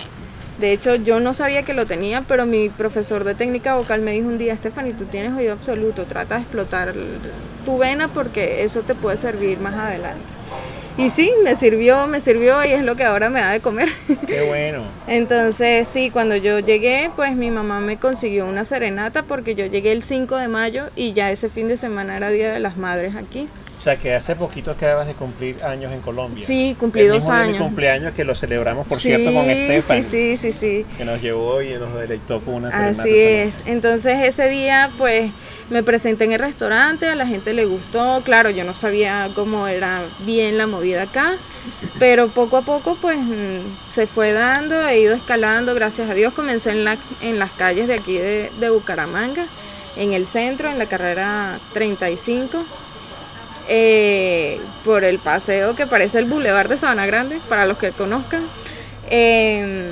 De 0.59 0.71
hecho, 0.71 0.95
yo 0.95 1.19
no 1.19 1.33
sabía 1.33 1.63
que 1.63 1.73
lo 1.73 1.87
tenía, 1.87 2.21
pero 2.21 2.45
mi 2.45 2.69
profesor 2.69 3.23
de 3.23 3.33
técnica 3.33 3.75
vocal 3.75 4.01
me 4.01 4.11
dijo 4.11 4.27
un 4.27 4.37
día, 4.37 4.55
Stephanie, 4.55 4.93
tú 4.93 5.05
tienes 5.05 5.33
oído 5.33 5.53
absoluto, 5.53 6.05
trata 6.05 6.35
de 6.35 6.41
explotar 6.41 6.93
tu 7.65 7.77
vena 7.79 8.07
porque 8.07 8.63
eso 8.63 8.81
te 8.81 8.93
puede 8.93 9.17
servir 9.17 9.59
más 9.59 9.75
adelante. 9.75 10.23
Y 10.97 11.11
sí, 11.11 11.31
me 11.43 11.55
sirvió, 11.55 12.07
me 12.07 12.19
sirvió 12.19 12.65
y 12.65 12.69
es 12.69 12.83
lo 12.83 12.95
que 12.95 13.03
ahora 13.03 13.29
me 13.29 13.39
da 13.39 13.51
de 13.51 13.59
comer. 13.59 13.89
Qué 14.25 14.41
bueno. 14.47 14.83
Entonces, 15.07 15.87
sí, 15.87 16.09
cuando 16.09 16.35
yo 16.35 16.59
llegué, 16.59 17.11
pues 17.15 17.35
mi 17.35 17.51
mamá 17.51 17.79
me 17.79 17.97
consiguió 17.97 18.47
una 18.47 18.65
serenata 18.65 19.21
porque 19.21 19.53
yo 19.53 19.65
llegué 19.67 19.91
el 19.91 20.01
5 20.01 20.37
de 20.37 20.47
mayo 20.47 20.85
y 20.95 21.13
ya 21.13 21.29
ese 21.29 21.49
fin 21.49 21.67
de 21.67 21.77
semana 21.77 22.17
era 22.17 22.29
Día 22.29 22.51
de 22.51 22.59
las 22.59 22.77
Madres 22.77 23.15
aquí. 23.15 23.47
O 23.77 23.81
sea, 23.81 23.95
que 23.97 24.13
hace 24.15 24.35
poquito 24.35 24.71
acabas 24.71 25.07
de 25.07 25.13
cumplir 25.13 25.63
años 25.63 25.93
en 25.93 26.01
Colombia. 26.01 26.45
Sí, 26.45 26.75
cumplí 26.79 27.03
El 27.03 27.09
dos 27.09 27.17
mismo 27.19 27.31
día 27.31 27.41
de 27.41 27.47
mi 27.47 27.53
años. 27.55 27.63
cumpleaños 27.67 28.13
que 28.13 28.23
lo 28.25 28.35
celebramos, 28.35 28.87
por 28.87 28.97
sí, 28.99 29.09
cierto, 29.09 29.31
con 29.31 29.49
Estefan. 29.49 30.03
Sí, 30.03 30.35
sí, 30.35 30.37
sí, 30.37 30.51
sí. 30.51 30.85
Que 30.97 31.05
nos 31.05 31.21
llevó 31.21 31.61
y 31.61 31.73
nos 31.73 31.93
deleitó 31.93 32.41
con 32.41 32.55
una 32.55 32.71
serenata. 32.71 33.03
Así 33.03 33.17
es. 33.17 33.53
Entonces 33.65 34.17
ese 34.23 34.49
día 34.49 34.89
pues 34.97 35.31
me 35.69 35.83
presenté 35.83 36.23
en 36.25 36.33
el 36.33 36.39
restaurante, 36.39 37.07
a 37.07 37.15
la 37.15 37.27
gente 37.27 37.53
le 37.53 37.65
gustó, 37.65 38.21
claro, 38.25 38.49
yo 38.49 38.63
no 38.63 38.73
sabía 38.73 39.29
cómo 39.35 39.67
era 39.67 40.01
bien 40.25 40.57
la 40.57 40.65
movida 40.65 41.03
acá, 41.03 41.33
pero 41.99 42.29
poco 42.29 42.57
a 42.57 42.61
poco 42.61 42.97
pues 43.01 43.17
mm, 43.19 43.59
se 43.91 44.07
fue 44.07 44.31
dando, 44.31 44.87
he 44.87 44.99
ido 45.01 45.13
escalando, 45.13 45.75
gracias 45.75 46.09
a 46.09 46.13
Dios, 46.13 46.33
comencé 46.33 46.71
en, 46.71 46.83
la, 46.85 46.97
en 47.21 47.37
las 47.37 47.51
calles 47.51 47.87
de 47.89 47.95
aquí 47.95 48.17
de, 48.17 48.49
de 48.59 48.69
Bucaramanga, 48.69 49.45
en 49.97 50.13
el 50.13 50.25
centro, 50.25 50.69
en 50.69 50.77
la 50.79 50.85
carrera 50.85 51.57
35. 51.73 52.63
Eh, 53.69 54.59
por 54.85 55.03
el 55.03 55.19
paseo 55.19 55.75
que 55.75 55.87
parece 55.87 56.19
el 56.19 56.25
Boulevard 56.25 56.69
de 56.69 56.77
Sabana 56.77 57.05
Grande, 57.05 57.37
para 57.49 57.65
los 57.65 57.77
que 57.77 57.91
conozcan. 57.91 58.41
Eh, 59.09 59.91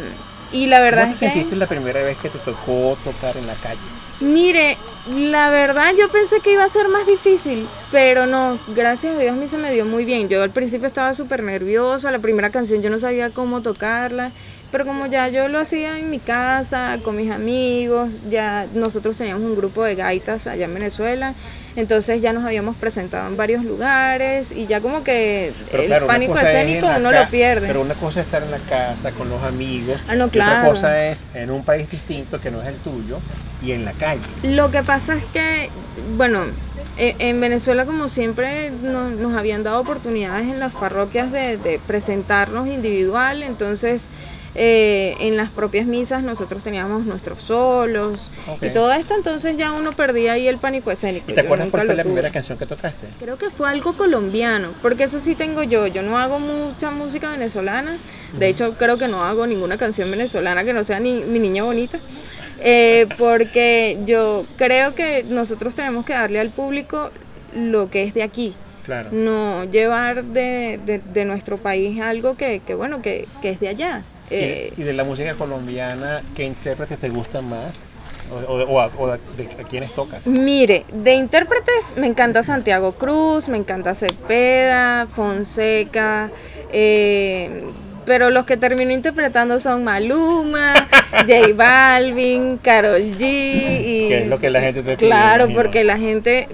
y 0.51 0.67
la 0.67 0.79
verdad 0.79 1.03
¿Cómo 1.03 1.15
te 1.17 1.25
es 1.25 1.32
que... 1.32 1.38
sentiste 1.38 1.55
la 1.58 1.67
primera 1.67 2.01
vez 2.01 2.17
que 2.17 2.29
te 2.29 2.39
tocó 2.39 2.98
tocar 3.03 3.36
en 3.36 3.48
la 3.48 3.55
calle? 3.55 3.79
Mire, 4.22 4.77
la 5.13 5.50
verdad 5.50 5.94
yo 6.00 6.08
pensé 6.08 6.39
que 6.39 6.53
iba 6.53 6.63
a 6.63 6.70
ser 6.70 6.88
más 6.88 7.05
difícil, 7.05 7.67
pero 7.91 8.25
no, 8.25 8.58
gracias 8.75 9.15
a 9.15 9.20
Dios 9.20 9.34
a 9.34 9.39
mí 9.39 9.50
se 9.50 9.58
me 9.58 9.72
dio 9.74 9.86
muy 9.86 10.05
bien. 10.05 10.29
Yo 10.29 10.41
al 10.41 10.51
principio 10.51 10.88
estaba 10.88 11.13
súper 11.13 11.44
nerviosa, 11.44 12.12
la 12.12 12.20
primera 12.20 12.50
canción 12.50 12.82
yo 12.82 12.89
no 12.89 12.98
sabía 12.98 13.32
cómo 13.32 13.62
tocarla, 13.62 14.32
pero 14.75 14.86
como 14.88 15.05
ya 15.05 15.29
yo 15.29 15.48
lo 15.48 15.60
hacía 15.60 15.98
en 16.00 16.10
mi 16.10 16.20
casa, 16.20 16.98
con 17.01 17.15
mis 17.15 17.32
amigos, 17.32 18.24
ya 18.29 18.67
nosotros 18.74 19.15
teníamos 19.15 19.46
un 19.50 19.55
grupo 19.55 19.86
de 19.86 19.96
gaitas 19.96 20.48
allá 20.48 20.65
en 20.65 20.74
Venezuela, 20.74 21.34
entonces 21.77 22.22
ya 22.22 22.34
nos 22.34 22.44
habíamos 22.44 22.75
presentado 22.75 23.25
en 23.29 23.38
varios 23.38 23.63
lugares 23.63 24.51
y 24.51 24.67
ya 24.67 24.82
como 24.82 25.01
que 25.05 25.53
Pero 25.72 25.84
el 25.84 25.88
claro, 25.88 26.08
pánico 26.08 26.38
es 26.38 26.44
escénico 26.44 26.88
uno 26.88 27.10
lo 27.10 27.25
pierde. 27.29 27.67
Pero 27.67 27.84
una 27.84 27.94
cosa 27.94 28.20
es 28.20 28.25
estar 28.25 28.44
en 28.44 28.51
la 28.51 28.58
casa 28.58 29.12
con 29.12 29.29
los 29.29 29.41
amigos. 29.44 29.98
Ah, 30.10 30.15
no, 30.15 30.25
y 30.25 30.27
otra 30.27 30.44
claro. 30.46 30.70
cosa 30.72 31.08
es 31.08 31.24
en 31.36 31.51
un 31.51 31.63
país 31.63 31.89
distinto 31.89 32.41
que 32.41 32.51
no 32.51 32.62
es 32.62 32.67
el 32.67 32.75
tuyo 32.75 33.20
y 33.63 33.72
en 33.72 33.86
la 33.86 33.94
calle. 33.94 34.20
Lo 34.44 34.72
que 34.72 34.84
pasa 34.84 35.15
es 35.15 35.24
que, 35.32 35.70
bueno, 36.17 36.41
e- 36.98 37.15
en 37.20 37.39
Venezuela 37.39 37.86
como 37.86 38.10
siempre 38.10 38.72
no- 38.82 39.08
nos 39.10 39.38
habían 39.38 39.63
dado 39.63 39.79
oportunidades 39.79 40.48
en 40.50 40.60
las 40.60 40.74
parroquias 40.74 41.32
de, 41.32 41.55
de 41.55 41.79
presentarnos 41.88 42.67
individual, 42.67 43.41
entonces 43.41 44.10
eh, 44.55 45.15
en 45.19 45.35
las 45.38 45.51
propias 45.51 45.85
misas 45.85 46.24
nosotros 46.24 46.63
teníamos 46.63 47.05
nuestros 47.05 47.41
solos 47.41 48.31
y 48.62 48.69
todo 48.71 48.91
esto, 48.93 49.13
entonces 49.15 49.57
ya 49.57 49.71
uno 49.74 49.91
perdía 49.91 50.33
ahí 50.33 50.47
el 50.47 50.57
pánico 50.57 50.91
escénico. 50.91 51.29
¿Y 51.29 51.33
te 51.35 51.41
acuerdas 51.41 51.69
cuál 51.69 51.85
fue 51.88 51.95
la 51.95 52.03
primera 52.03 52.29
canción 52.31 52.57
que 52.57 52.65
tocaste? 52.65 53.07
Creo 53.19 53.38
que 53.38 53.50
fue 53.50 53.69
algo 53.69 53.93
colombiano, 53.97 54.69
porque 54.81 55.03
eso 55.03 55.19
sí 55.19 55.35
tengo 55.35 55.62
yo. 55.63 55.88
Yo 55.88 56.01
no 56.03 56.17
hago 56.17 56.39
mucha 56.39 56.91
música 56.91 57.29
venezolana. 57.31 57.97
De 58.39 58.47
hecho, 58.47 58.74
creo 58.77 58.97
que 58.97 59.07
no 59.07 59.21
hago 59.21 59.45
ninguna 59.45 59.77
canción 59.77 60.09
venezolana 60.09 60.63
que 60.63 60.74
no 60.74 60.83
sea 60.83 61.00
ni 61.00 61.21
mi 61.24 61.39
niña 61.39 61.63
bonita. 61.63 62.00
Eh, 62.62 63.07
porque 63.17 64.00
yo 64.05 64.45
creo 64.57 64.95
que 64.95 65.25
nosotros 65.27 65.75
tenemos 65.75 66.05
que 66.05 66.13
darle 66.13 66.39
al 66.39 66.50
público 66.50 67.12
lo 67.53 67.89
que 67.89 68.03
es 68.03 68.13
de 68.13 68.24
aquí. 68.24 68.53
Claro. 68.85 69.09
No 69.12 69.65
llevar 69.65 70.24
de, 70.24 70.79
de- 70.85 71.00
de 71.00 71.25
nuestro 71.25 71.57
país 71.57 72.00
algo 72.00 72.38
que, 72.38 72.62
que 72.65 72.74
bueno, 72.75 73.01
que, 73.01 73.27
que 73.41 73.50
es 73.50 73.59
de 73.59 73.67
allá. 73.67 74.03
Y- 74.29 74.36
Eh, 74.36 74.74
y, 74.77 74.84
de 74.84 74.94
la 74.94 75.03
música 75.03 75.34
colombiana, 75.36 76.22
¿qué 76.36 76.44
intérpretes 76.46 76.98
te 77.00 77.10
gustan 77.10 77.48
más? 77.50 77.74
O, 78.32 78.53
o- 78.53 78.63
o 78.63 78.82
a, 78.82 78.88
o 78.98 79.08
a- 79.12 79.17
de, 79.38 79.48
a 79.62 79.67
quiénes 79.67 79.94
tocas? 79.94 80.25
Mire, 80.25 80.84
de 80.91 81.13
intérpretes 81.13 81.96
me 81.98 82.08
encanta 82.08 82.41
Santiago 82.41 82.94
Cruz, 82.94 83.48
me 83.50 83.58
encanta 83.58 83.94
Cepeda, 83.94 85.05
Fonseca, 85.08 86.32
eh, 86.72 87.63
pero 88.08 88.29
los 88.32 88.46
que 88.46 88.58
termino 88.58 88.91
interpretando 88.91 89.60
son 89.60 89.84
Maluma, 89.84 90.74
J 91.12 91.53
Balvin, 91.55 92.58
Carol 92.58 93.01
G. 93.01 93.22
Y, 93.22 94.08
Que 94.10 94.24
es 94.24 94.27
lo 94.27 94.39
que 94.39 94.50
la 94.50 94.62
gente 94.62 94.82
te 94.82 94.98
pide, 94.98 95.08
Claro, 95.08 95.48
porque 95.53 95.84
la 95.84 95.98
gente, 96.00 96.48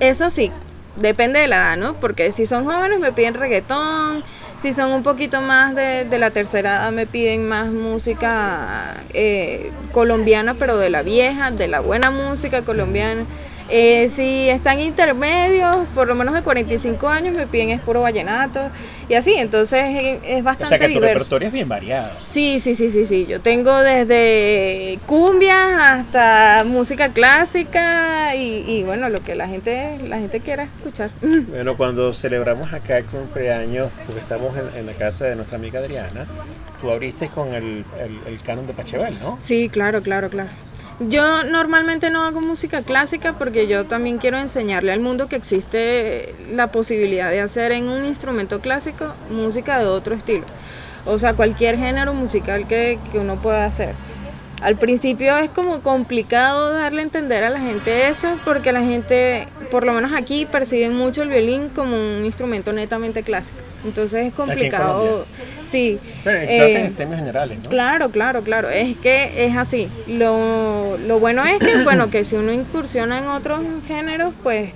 eso 0.00 0.30
sí, 0.30 0.50
depende 0.96 1.38
de 1.40 1.48
la 1.48 1.56
edad, 1.56 1.76
¿no? 1.76 1.94
Porque 1.94 2.32
si 2.32 2.46
son 2.46 2.64
jóvenes 2.64 2.98
me 2.98 3.12
piden 3.12 3.34
reggaetón, 3.34 4.22
si 4.58 4.72
son 4.72 4.90
un 4.90 5.02
poquito 5.02 5.40
más 5.40 5.74
de, 5.74 6.04
de 6.04 6.18
la 6.18 6.30
tercera 6.30 6.76
edad 6.76 6.92
me 6.92 7.06
piden 7.06 7.48
más 7.48 7.68
música 7.68 8.96
eh, 9.14 9.70
colombiana, 9.92 10.54
pero 10.54 10.78
de 10.78 10.90
la 10.90 11.02
vieja, 11.02 11.50
de 11.50 11.68
la 11.68 11.80
buena 11.80 12.10
música 12.10 12.62
colombiana. 12.62 13.24
Eh, 13.70 14.08
si 14.10 14.48
están 14.48 14.80
intermedios, 14.80 15.76
por 15.94 16.08
lo 16.08 16.14
menos 16.14 16.34
de 16.34 16.42
45 16.42 17.08
años, 17.08 17.36
me 17.36 17.46
piden 17.46 17.70
es 17.70 17.80
puro 17.82 18.00
vallenato 18.00 18.60
y 19.08 19.14
así, 19.14 19.34
entonces 19.34 20.18
es 20.24 20.40
O 20.40 20.44
bastante 20.44 20.78
sea 20.78 20.78
que 20.78 20.94
tu 20.94 21.00
diverso. 21.00 21.14
repertorio 21.18 21.48
es 21.48 21.52
bien 21.52 21.68
variado. 21.68 22.10
Sí, 22.24 22.60
sí, 22.60 22.74
sí, 22.74 22.90
sí, 22.90 23.04
sí. 23.04 23.26
Yo 23.28 23.40
tengo 23.40 23.76
desde 23.80 24.98
cumbias 25.06 25.58
hasta 25.78 26.64
música 26.66 27.10
clásica 27.10 28.34
y, 28.34 28.64
y 28.66 28.82
bueno, 28.84 29.08
lo 29.10 29.20
que 29.22 29.34
la 29.34 29.46
gente, 29.48 29.98
la 30.08 30.18
gente 30.18 30.40
quiera 30.40 30.64
escuchar. 30.64 31.10
Bueno, 31.48 31.76
cuando 31.76 32.14
celebramos 32.14 32.72
acá 32.72 32.98
el 32.98 33.04
cumpleaños, 33.06 33.90
porque 34.06 34.20
estamos 34.20 34.56
en, 34.56 34.78
en 34.78 34.86
la 34.86 34.92
casa 34.92 35.24
de 35.26 35.36
nuestra 35.36 35.56
amiga 35.58 35.80
Adriana, 35.80 36.26
tú 36.80 36.90
abriste 36.90 37.28
con 37.28 37.54
el, 37.54 37.84
el, 38.00 38.18
el 38.26 38.42
canon 38.42 38.66
de 38.66 38.72
Pachelbel, 38.74 39.18
¿no? 39.20 39.36
Sí, 39.40 39.68
claro, 39.68 40.02
claro, 40.02 40.28
claro. 40.30 40.48
Yo 41.00 41.44
normalmente 41.44 42.10
no 42.10 42.24
hago 42.24 42.40
música 42.40 42.82
clásica 42.82 43.34
porque 43.34 43.68
yo 43.68 43.86
también 43.86 44.18
quiero 44.18 44.36
enseñarle 44.36 44.90
al 44.90 44.98
mundo 44.98 45.28
que 45.28 45.36
existe 45.36 46.34
la 46.50 46.72
posibilidad 46.72 47.30
de 47.30 47.40
hacer 47.40 47.70
en 47.70 47.88
un 47.88 48.04
instrumento 48.04 48.60
clásico 48.60 49.14
música 49.30 49.78
de 49.78 49.86
otro 49.86 50.16
estilo. 50.16 50.44
O 51.06 51.18
sea, 51.20 51.34
cualquier 51.34 51.78
género 51.78 52.14
musical 52.14 52.66
que, 52.66 52.98
que 53.12 53.18
uno 53.20 53.36
pueda 53.36 53.64
hacer. 53.64 53.94
Al 54.60 54.76
principio 54.76 55.36
es 55.36 55.50
como 55.50 55.80
complicado 55.82 56.72
darle 56.72 57.02
a 57.02 57.04
entender 57.04 57.44
a 57.44 57.50
la 57.50 57.60
gente 57.60 58.08
eso 58.08 58.28
porque 58.44 58.72
la 58.72 58.80
gente, 58.80 59.46
por 59.70 59.86
lo 59.86 59.92
menos 59.92 60.12
aquí, 60.12 60.46
perciben 60.46 60.96
mucho 60.96 61.22
el 61.22 61.28
violín 61.28 61.68
como 61.68 61.94
un 61.94 62.24
instrumento 62.24 62.72
netamente 62.72 63.22
clásico. 63.22 63.58
Entonces 63.84 64.26
es 64.26 64.34
complicado. 64.34 65.00
Colombia. 65.00 65.24
Sí. 65.62 66.00
Pero 66.24 66.38
creo 66.38 66.48
que 66.48 66.72
eh, 66.74 66.84
en 66.86 66.94
términos 66.94 67.20
generales, 67.20 67.58
¿no? 67.62 67.70
Claro, 67.70 68.10
claro, 68.10 68.42
claro. 68.42 68.68
Es 68.68 68.96
que 68.96 69.46
es 69.46 69.56
así. 69.56 69.88
Lo, 70.08 70.98
lo 71.06 71.20
bueno 71.20 71.44
es 71.44 71.60
que, 71.60 71.84
bueno, 71.84 72.10
que 72.10 72.24
si 72.24 72.34
uno 72.34 72.52
incursiona 72.52 73.18
en 73.18 73.28
otros 73.28 73.60
géneros, 73.86 74.34
pues 74.42 74.72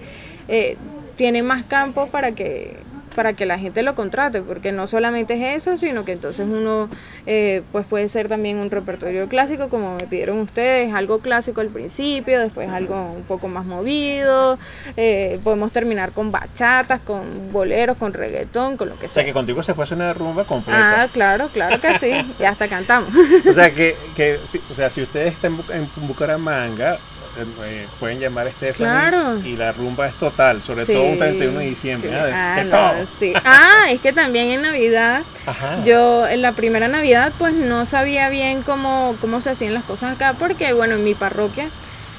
eh, 0.47 0.77
tiene 1.17 1.43
más 1.43 1.65
campo 1.65 2.07
para 2.07 2.33
que 2.33 2.77
para 3.13 3.33
que 3.33 3.47
la 3.47 3.59
gente 3.59 3.83
lo 3.83 3.95
contrate, 3.95 4.41
porque 4.43 4.73
no 4.73 4.87
solamente 4.87 5.35
es 5.35 5.57
eso, 5.63 5.77
sino 5.77 6.05
que 6.05 6.13
entonces 6.13 6.47
uno 6.49 6.89
eh, 7.27 7.63
pues 7.73 7.87
puede 7.87 8.09
ser 8.09 8.29
también 8.29 8.59
un 8.59 8.71
repertorio 8.71 9.29
clásico, 9.29 9.69
como 9.69 9.97
me 9.97 10.07
pidieron 10.07 10.39
ustedes, 10.39 10.93
algo 10.95 11.21
clásico 11.21 11.61
al 11.61 11.69
principio, 11.69 12.41
después 12.41 12.69
algo 12.71 13.13
un 13.13 13.23
poco 13.25 13.49
más 13.49 13.65
movido, 13.65 14.59
eh, 14.97 15.39
podemos 15.45 15.73
terminar 15.73 16.13
con 16.13 16.31
bachatas, 16.33 17.01
con 17.01 17.53
boleros, 17.53 17.97
con 17.97 18.13
reggaetón, 18.13 18.77
con 18.77 18.89
lo 18.89 18.95
que 18.95 19.07
O 19.07 19.09
sea 19.09 19.23
sea. 19.23 19.25
que 19.25 19.33
contigo 19.33 19.63
se 19.63 19.75
puede 19.75 19.85
hacer 19.85 19.97
una 19.99 20.13
rumba 20.13 20.45
completa. 20.45 21.03
Ah, 21.03 21.09
claro, 21.13 21.49
claro 21.53 21.81
que 21.81 21.99
sí, 21.99 22.13
y 22.39 22.45
hasta 22.45 22.69
cantamos. 22.69 23.09
O 23.49 23.53
sea 23.55 23.71
que, 23.71 23.95
que 24.17 24.37
si, 24.49 24.59
o 24.59 24.75
sea, 24.75 24.89
si 24.89 25.03
ustedes 25.03 25.35
están 25.35 25.53
en 25.73 25.87
Bucaramanga, 26.09 26.97
eh, 27.39 27.45
eh, 27.65 27.87
pueden 27.99 28.21
llamar 28.21 28.47
a 28.47 28.51
Stephanie 28.51 28.91
Claro. 28.93 29.39
y 29.45 29.57
la 29.57 29.73
rumba 29.73 30.07
es 30.07 30.15
total, 30.15 30.63
sobre 30.63 30.85
Sí, 30.85 30.93
todo 30.93 31.05
un 31.05 31.19
31 31.19 31.59
de 31.61 31.65
diciembre. 31.67 32.11
De- 32.11 32.33
Ah, 32.33 32.63
no, 32.65 32.93
sí. 33.07 33.33
Ah, 33.45 33.87
es 33.91 34.01
que 34.01 34.13
también 34.13 34.49
en 34.49 34.63
Navidad, 34.63 35.23
Ajá. 35.47 35.83
yo 35.85 36.27
en 36.29 36.43
la 36.43 36.53
primera 36.53 36.89
Navidad 36.89 37.33
pues 37.39 37.55
no 37.55 37.87
sabía 37.87 38.29
bien 38.29 38.63
cómo, 38.63 39.17
cómo 39.21 39.41
se 39.41 39.51
hacían 39.51 39.75
las 39.75 39.85
cosas 39.85 40.13
acá, 40.17 40.35
porque 40.39 40.73
bueno, 40.73 40.95
en 40.97 41.05
mi 41.05 41.15
parroquia 41.15 41.67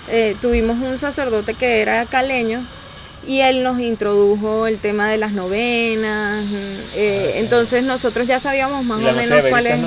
eh, 0.09 0.35
tuvimos 0.41 0.77
un 0.79 0.97
sacerdote 0.97 1.53
que 1.53 1.81
era 1.81 2.05
caleño 2.05 2.59
y 3.25 3.39
él 3.41 3.63
nos 3.63 3.79
introdujo 3.79 4.67
el 4.67 4.79
tema 4.79 5.07
de 5.09 5.17
las 5.17 5.31
novenas, 5.31 6.43
mm, 6.43 6.75
eh, 6.95 7.33
entonces 7.35 7.83
nosotros 7.83 8.27
ya 8.27 8.39
sabíamos 8.39 8.83
más 8.83 8.99
¿Y 8.99 9.03
la 9.05 9.11
o 9.11 9.15
menos 9.15 9.41
cuál 9.49 9.67
es... 9.67 9.79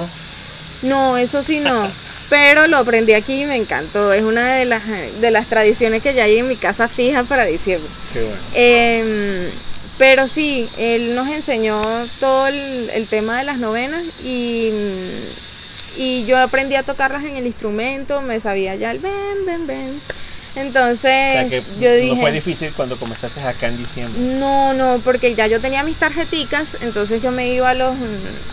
No, 0.83 1.17
eso 1.17 1.43
sí 1.43 1.61
no. 1.61 1.89
Pero 2.29 2.67
lo 2.67 2.79
aprendí 2.79 3.13
aquí 3.15 3.43
y 3.43 3.47
me 3.47 3.57
encantó. 3.57 4.13
Es 4.13 4.23
una 4.23 4.57
de 4.57 4.65
las, 4.65 4.83
de 5.21 5.31
las 5.31 5.47
tradiciones 5.47 6.03
que 6.03 6.15
ya 6.15 6.25
hay 6.25 6.39
en 6.39 6.49
mi 6.49 6.57
casa 6.57 6.89
fija 6.89 7.23
para 7.25 7.45
diciembre. 7.45 7.89
Qué 8.13 8.23
bueno. 8.23 8.37
Em, 8.55 9.51
pero 9.99 10.27
sí, 10.27 10.69
él 10.77 11.15
nos 11.15 11.29
enseñó 11.29 11.81
todo 12.21 12.49
el, 12.49 12.91
el 12.93 13.07
tema 13.07 13.39
de 13.39 13.45
las 13.45 13.59
novenas 13.59 14.03
y, 14.23 14.71
y 15.97 16.25
yo 16.27 16.39
aprendí 16.39 16.75
a 16.75 16.83
tocarlas 16.83 17.25
en 17.25 17.37
el 17.37 17.47
instrumento, 17.47 18.21
me 18.21 18.41
sabía 18.41 18.75
ya 18.75 18.91
el 18.91 18.99
ven, 18.99 19.47
ven, 19.47 19.67
ven. 19.67 20.01
Entonces 20.57 21.65
yo 21.81 21.95
dije... 21.95 22.15
No 22.15 22.21
fue 22.21 22.33
difícil 22.33 22.73
cuando 22.75 22.97
comenzaste 22.97 23.41
acá 23.41 23.69
en 23.69 23.77
diciembre. 23.77 24.21
No, 24.39 24.73
no, 24.75 25.01
porque 25.05 25.35
ya 25.35 25.47
yo 25.47 25.61
tenía 25.61 25.83
mis 25.83 25.97
tarjeticas, 25.97 26.79
entonces 26.81 27.23
yo 27.23 27.31
me 27.31 27.53
iba 27.53 27.71
a 27.71 27.75
los, 27.75 27.95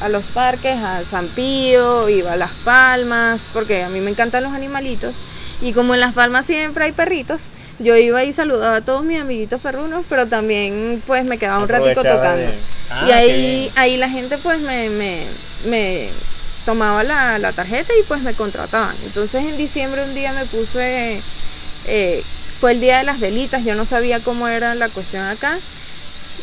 a 0.02 0.10
los 0.10 0.26
parques, 0.26 0.78
a 0.78 1.04
San 1.04 1.28
Pío, 1.28 2.10
iba 2.10 2.34
a 2.34 2.38
Las 2.38 2.52
Palmas, 2.64 3.48
porque 3.54 3.84
a 3.84 3.90
mí 3.90 4.00
me 4.00 4.12
encantan 4.12 4.44
los 4.44 4.54
animalitos. 4.54 5.16
Y 5.62 5.72
como 5.72 5.94
en 5.94 6.02
Las 6.02 6.14
Palmas 6.14 6.46
siempre 6.46 6.86
hay 6.86 6.92
perritos, 6.92 7.44
yo 7.80 7.96
iba 7.96 8.24
y 8.24 8.34
saludaba 8.34 8.78
a 8.78 8.82
todos 8.82 9.06
mis 9.06 9.20
amiguitos 9.20 9.62
perrunos, 9.62 10.06
pero 10.10 10.28
también 10.28 11.02
pues 11.08 11.24
me 11.24 11.38
quedaba 11.38 11.60
un 11.64 11.70
ratico 11.70 12.04
tocando. 12.04 12.52
y 12.52 13.12
ah, 13.12 13.16
ahí, 13.16 13.72
ahí 13.76 13.98
la 13.98 14.10
gente 14.10 14.38
pues 14.38 14.60
me, 14.60 14.90
me, 14.90 15.24
me 15.70 16.10
tomaba 16.66 17.04
la, 17.04 17.40
la, 17.40 17.52
tarjeta 17.52 17.94
y 18.00 18.04
pues 18.04 18.22
me 18.22 18.34
contrataban. 18.34 18.96
Entonces 19.06 19.44
en 19.44 19.58
diciembre 19.58 20.04
un 20.04 20.14
día 20.14 20.34
me 20.34 20.46
puse, 20.46 21.22
eh, 21.86 22.24
fue 22.60 22.72
el 22.72 22.80
día 22.80 23.00
de 23.00 23.04
las 23.04 23.20
velitas, 23.20 23.66
yo 23.66 23.76
no 23.76 23.86
sabía 23.86 24.20
cómo 24.20 24.48
era 24.48 24.76
la 24.76 24.90
cuestión 24.90 25.24
acá. 25.24 25.58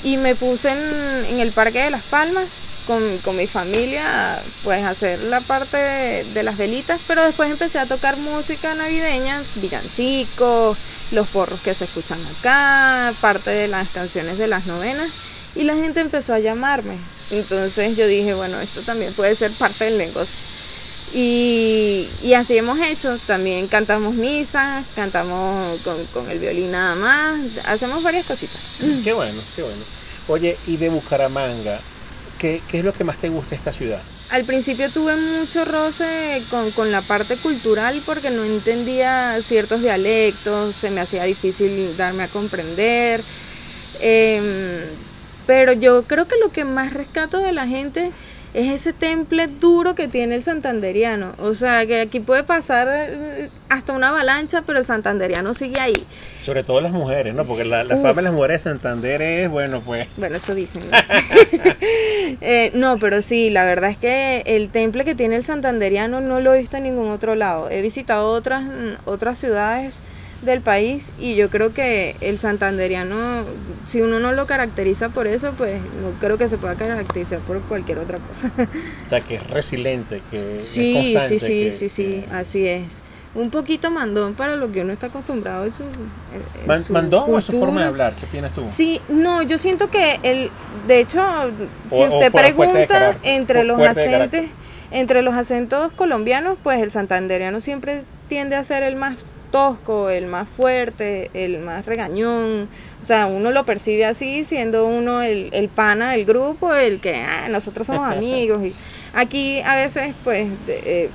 Y 0.02 0.16
me 0.16 0.34
puse 0.34 0.70
en, 0.70 1.40
el 1.40 1.52
Parque 1.52 1.82
de 1.82 1.90
las 1.90 2.02
Palmas 2.02 2.48
con, 2.86 3.18
con, 3.18 3.36
mi 3.36 3.46
familia, 3.46 4.40
pues 4.64 4.84
hacer 4.84 5.18
la 5.24 5.40
parte 5.40 5.76
de, 5.76 6.24
de, 6.24 6.42
las 6.42 6.56
velitas, 6.56 7.00
pero 7.06 7.24
después 7.24 7.50
empecé 7.50 7.78
a 7.78 7.86
tocar 7.86 8.16
música 8.16 8.74
navideña, 8.74 9.42
villancicos, 9.56 10.78
los 11.10 11.28
porros 11.28 11.60
que 11.60 11.74
se 11.74 11.84
escuchan 11.84 12.18
acá, 12.38 13.12
parte 13.20 13.50
de 13.50 13.68
las 13.68 13.88
canciones 13.90 14.38
de 14.38 14.46
las 14.46 14.66
novenas, 14.66 15.10
y 15.54 15.64
la 15.64 15.74
gente 15.74 16.00
empezó 16.00 16.32
a 16.34 16.38
llamarme. 16.38 16.96
Entonces 17.30 17.96
yo 17.96 18.06
dije, 18.06 18.34
bueno, 18.34 18.60
esto 18.60 18.80
también 18.82 19.12
puede 19.12 19.34
ser 19.34 19.50
parte 19.52 19.84
del 19.84 19.98
negocio. 19.98 20.44
Y, 21.12 22.08
y 22.22 22.34
así 22.34 22.56
hemos 22.56 22.78
hecho, 22.78 23.18
también 23.26 23.66
cantamos 23.66 24.14
misa, 24.14 24.84
cantamos 24.94 25.80
con, 25.80 26.04
con, 26.06 26.30
el 26.30 26.38
violín 26.38 26.70
nada 26.70 26.94
más, 26.94 27.40
hacemos 27.66 28.02
varias 28.02 28.26
cositas. 28.26 28.60
Qué 29.02 29.12
bueno, 29.12 29.40
qué 29.56 29.62
bueno. 29.62 29.82
Oye, 30.28 30.56
y 30.68 30.76
de 30.76 30.88
Bucaramanga, 30.88 31.80
¿qué, 32.38 32.62
qué 32.68 32.78
es 32.78 32.84
lo 32.84 32.92
que 32.92 33.02
más 33.02 33.18
te 33.18 33.28
gusta 33.28 33.50
de 33.50 33.56
esta 33.56 33.72
ciudad? 33.72 34.00
Al 34.30 34.44
principio 34.44 34.88
tuve 34.90 35.16
mucho 35.16 35.64
roce 35.64 36.40
con, 36.50 36.70
con, 36.70 36.92
la 36.92 37.02
parte 37.02 37.36
cultural 37.36 38.00
porque 38.06 38.30
no 38.30 38.44
entendía 38.44 39.36
ciertos 39.42 39.82
dialectos, 39.82 40.76
se 40.76 40.90
me 40.90 41.00
hacía 41.00 41.24
difícil 41.24 41.96
darme 41.96 42.22
a 42.22 42.28
comprender. 42.28 43.20
Eh, 44.00 44.88
pero 45.48 45.72
yo 45.72 46.04
creo 46.04 46.28
que 46.28 46.36
lo 46.36 46.52
que 46.52 46.64
más 46.64 46.92
rescato 46.92 47.38
de 47.38 47.52
la 47.52 47.66
gente 47.66 48.12
es 48.52 48.68
ese 48.70 48.92
temple 48.92 49.46
duro 49.46 49.94
que 49.94 50.08
tiene 50.08 50.34
el 50.34 50.42
santanderiano. 50.42 51.32
O 51.38 51.54
sea, 51.54 51.86
que 51.86 52.00
aquí 52.00 52.20
puede 52.20 52.42
pasar 52.42 52.88
eh, 52.90 53.48
hasta 53.68 53.92
una 53.92 54.08
avalancha, 54.08 54.62
pero 54.62 54.78
el 54.78 54.86
santanderiano 54.86 55.54
sigue 55.54 55.78
ahí. 55.78 56.06
Sobre 56.44 56.64
todo 56.64 56.80
las 56.80 56.92
mujeres, 56.92 57.34
¿no? 57.34 57.44
Porque 57.44 57.64
la, 57.64 57.84
fama 57.84 58.14
de 58.14 58.22
las 58.22 58.32
mujeres 58.32 58.64
de 58.64 58.70
Santander 58.70 59.22
es, 59.22 59.48
bueno, 59.48 59.80
pues... 59.82 60.08
Bueno, 60.16 60.36
eso 60.36 60.54
dicen. 60.54 60.82
No, 60.90 60.98
eh, 62.40 62.70
no, 62.74 62.98
pero 62.98 63.22
sí, 63.22 63.50
la 63.50 63.64
verdad 63.64 63.90
es 63.90 63.98
que 63.98 64.42
el 64.46 64.70
temple 64.70 65.04
que 65.04 65.14
tiene 65.14 65.36
el 65.36 65.44
santanderiano 65.44 66.20
no 66.20 66.40
lo 66.40 66.54
he 66.54 66.58
visto 66.58 66.76
en 66.76 66.84
ningún 66.84 67.10
otro 67.10 67.34
lado. 67.34 67.70
He 67.70 67.82
visitado 67.82 68.30
otras, 68.30 68.64
mm, 68.64 68.94
otras 69.04 69.38
ciudades 69.38 70.02
del 70.42 70.60
país 70.60 71.12
y 71.18 71.34
yo 71.34 71.50
creo 71.50 71.74
que 71.74 72.16
el 72.20 72.38
santanderiano, 72.38 73.44
si 73.86 74.00
uno 74.00 74.20
no 74.20 74.32
lo 74.32 74.46
caracteriza 74.46 75.10
por 75.10 75.26
eso, 75.26 75.52
pues 75.56 75.80
no 75.80 76.12
creo 76.20 76.38
que 76.38 76.48
se 76.48 76.56
pueda 76.56 76.74
caracterizar 76.76 77.40
por 77.40 77.60
cualquier 77.62 77.98
otra 77.98 78.18
cosa. 78.18 78.50
O 79.06 79.10
sea, 79.10 79.20
que 79.20 79.36
es 79.36 79.50
resiliente, 79.50 80.22
que 80.30 80.56
sí, 80.60 81.16
es 81.16 81.28
Sí, 81.28 81.38
sí, 81.38 81.70
sí, 81.72 81.88
sí, 81.88 82.24
así 82.32 82.66
es. 82.66 83.02
Un 83.32 83.50
poquito 83.50 83.90
mandón 83.92 84.34
para 84.34 84.56
lo 84.56 84.72
que 84.72 84.80
uno 84.80 84.92
está 84.92 85.06
acostumbrado 85.06 85.64
en 85.64 85.72
su, 85.72 85.84
¿Mandón 86.92 87.32
o 87.32 87.40
su 87.40 87.52
forma 87.52 87.82
de 87.82 87.86
hablar? 87.86 88.12
¿Qué 88.18 88.26
opinas 88.26 88.52
tú? 88.52 88.64
Sí, 88.68 89.00
no, 89.08 89.42
yo 89.42 89.56
siento 89.56 89.88
que 89.88 90.18
el, 90.24 90.50
de 90.88 91.00
hecho, 91.00 91.22
si 91.90 92.02
usted 92.02 92.32
pregunta 92.32 93.16
entre 93.22 93.62
los 93.62 93.80
acentos, 93.80 94.40
entre 94.90 95.22
los 95.22 95.34
acentos 95.34 95.92
colombianos, 95.92 96.58
pues 96.60 96.82
el 96.82 96.90
santanderiano 96.90 97.60
siempre 97.60 98.02
tiende 98.26 98.56
a 98.56 98.64
ser 98.64 98.82
el 98.82 98.96
más 98.96 99.14
tosco, 99.50 100.10
el 100.10 100.26
más 100.26 100.48
fuerte, 100.48 101.30
el 101.34 101.58
más 101.58 101.86
regañón. 101.86 102.68
O 103.00 103.04
sea, 103.04 103.26
uno 103.26 103.50
lo 103.50 103.64
percibe 103.64 104.06
así, 104.06 104.44
siendo 104.44 104.86
uno 104.86 105.22
el, 105.22 105.50
el 105.52 105.68
pana 105.68 106.12
del 106.12 106.24
grupo, 106.24 106.74
el 106.74 107.00
que 107.00 107.16
ah, 107.16 107.48
nosotros 107.48 107.86
somos 107.86 108.10
amigos. 108.16 108.64
Y 108.64 108.74
aquí 109.14 109.60
a 109.60 109.74
veces, 109.74 110.14
pues, 110.24 110.48
eh, 110.68 111.10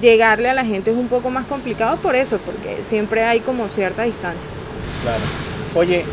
llegarle 0.00 0.48
a 0.48 0.54
la 0.54 0.64
gente 0.64 0.90
es 0.90 0.96
un 0.96 1.08
poco 1.08 1.30
más 1.30 1.46
complicado 1.46 1.96
por 1.96 2.14
eso, 2.14 2.38
porque 2.38 2.84
siempre 2.84 3.24
hay 3.24 3.40
como 3.40 3.68
cierta 3.68 4.04
distancia. 4.04 4.48
Claro. 5.02 5.22
Oye, 5.74 6.04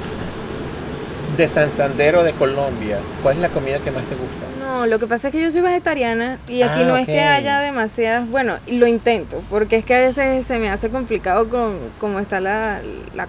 de 1.38 1.48
Santander 1.48 2.16
o 2.16 2.24
de 2.24 2.34
Colombia, 2.34 3.00
¿cuál 3.22 3.36
es 3.36 3.42
la 3.42 3.50
comida 3.50 3.80
que 3.80 3.92
más 3.92 4.04
te 4.06 4.16
gusta? 4.16 4.47
No, 4.78 4.86
lo 4.86 5.00
que 5.00 5.08
pasa 5.08 5.30
es 5.30 5.32
que 5.32 5.42
yo 5.42 5.52
soy 5.52 5.62
vegetariana 5.62 6.38
y 6.48 6.62
aquí 6.62 6.82
ah, 6.84 6.86
no 6.86 6.98
es 6.98 7.08
que 7.08 7.20
haya 7.20 7.60
demasiadas, 7.62 8.30
bueno, 8.30 8.58
lo 8.68 8.86
intento, 8.86 9.42
porque 9.50 9.78
es 9.78 9.86
que 9.86 9.96
a 9.96 10.00
veces 10.00 10.46
se 10.46 10.60
me 10.60 10.70
hace 10.70 10.90
complicado 10.90 11.50
con 11.50 11.80
cómo 12.00 12.20
está 12.20 12.40
la, 12.40 12.82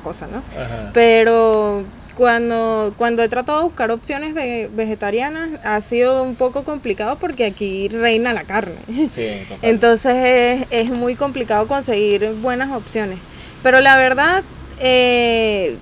cosa, 0.03 0.27
¿no? 0.27 0.43
Pero 0.93 1.85
cuando, 2.15 2.93
cuando 2.99 3.23
he 3.23 3.31
tratado 3.31 3.61
de 3.61 3.65
buscar 3.65 3.91
opciones 3.91 4.35
vegetarianas 4.35 5.53
ha 5.65 5.81
sido 5.81 6.23
un 6.23 6.35
poco 6.35 6.65
complicado 6.65 7.17
porque 7.17 7.47
aquí 7.47 7.89
reina 7.89 8.35
la 8.35 8.45
carne. 8.45 8.77
Entonces 9.63 10.15
es, 10.15 10.67
es, 10.71 10.91
muy 10.91 11.15
complicado 11.15 11.67
conseguir 11.67 12.31
buenas 12.43 12.73
opciones. 12.73 13.19
Pero 13.63 13.81
la 13.81 13.97
verdad, 13.97 14.43
eh, 14.81 15.79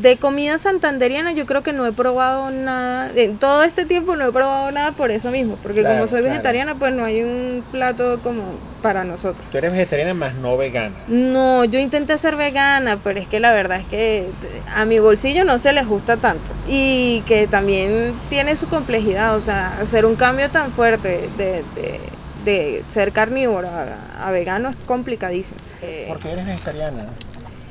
de 0.00 0.16
comida 0.16 0.58
santanderiana 0.58 1.32
yo 1.32 1.46
creo 1.46 1.62
que 1.62 1.72
no 1.72 1.86
he 1.86 1.92
probado 1.92 2.50
nada, 2.50 3.10
en 3.14 3.38
todo 3.38 3.62
este 3.62 3.84
tiempo 3.84 4.16
no 4.16 4.28
he 4.28 4.32
probado 4.32 4.70
nada 4.70 4.92
por 4.92 5.10
eso 5.10 5.30
mismo, 5.30 5.56
porque 5.62 5.82
como 5.82 6.06
soy 6.06 6.22
vegetariana 6.22 6.74
pues 6.74 6.94
no 6.94 7.04
hay 7.04 7.22
un 7.22 7.64
plato 7.70 8.18
como 8.22 8.42
para 8.82 9.04
nosotros. 9.04 9.46
Tú 9.50 9.58
eres 9.58 9.72
vegetariana 9.72 10.12
más 10.12 10.34
no 10.34 10.56
vegana. 10.56 10.94
No, 11.08 11.64
yo 11.64 11.78
intenté 11.78 12.18
ser 12.18 12.36
vegana, 12.36 12.98
pero 13.02 13.18
es 13.18 13.26
que 13.26 13.40
la 13.40 13.52
verdad 13.52 13.80
es 13.80 13.86
que 13.86 14.26
a 14.74 14.84
mi 14.84 14.98
bolsillo 14.98 15.44
no 15.44 15.58
se 15.58 15.72
les 15.72 15.86
gusta 15.86 16.16
tanto 16.16 16.52
y 16.68 17.22
que 17.26 17.46
también 17.46 18.12
tiene 18.28 18.56
su 18.56 18.68
complejidad, 18.68 19.36
o 19.36 19.40
sea, 19.40 19.78
hacer 19.80 20.04
un 20.04 20.16
cambio 20.16 20.50
tan 20.50 20.70
fuerte 20.70 21.28
de, 21.38 21.62
de, 21.74 22.00
de 22.44 22.84
ser 22.88 23.12
carnívoro 23.12 23.68
a, 23.68 24.30
vegano 24.30 24.70
es 24.70 24.76
complicadísimo. 24.86 25.60
¿Por 26.08 26.18
qué 26.18 26.32
eres 26.32 26.46
vegetariana? 26.46 27.06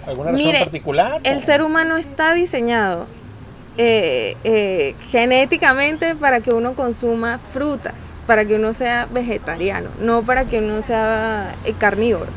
¿Alguna 0.08 0.32
razón 0.32 0.52
particular? 0.60 1.22
El 1.24 1.42
ser 1.42 1.62
humano 1.62 1.98
está 1.98 2.34
diseñado 2.34 3.08
eh, 3.76 4.38
eh, 4.44 4.94
genéticamente 5.10 6.16
para 6.16 6.42
que 6.42 6.52
uno 6.52 6.76
consuma 6.76 7.40
frutas, 7.40 8.22
para 8.28 8.46
que 8.46 8.54
uno 8.54 8.76
sea 8.76 9.08
vegetariano, 9.12 9.90
no 10.00 10.22
para 10.22 10.46
que 10.46 10.60
uno 10.60 10.84
sea 10.84 11.56
eh, 11.66 11.74
carnívoro. 11.76 12.30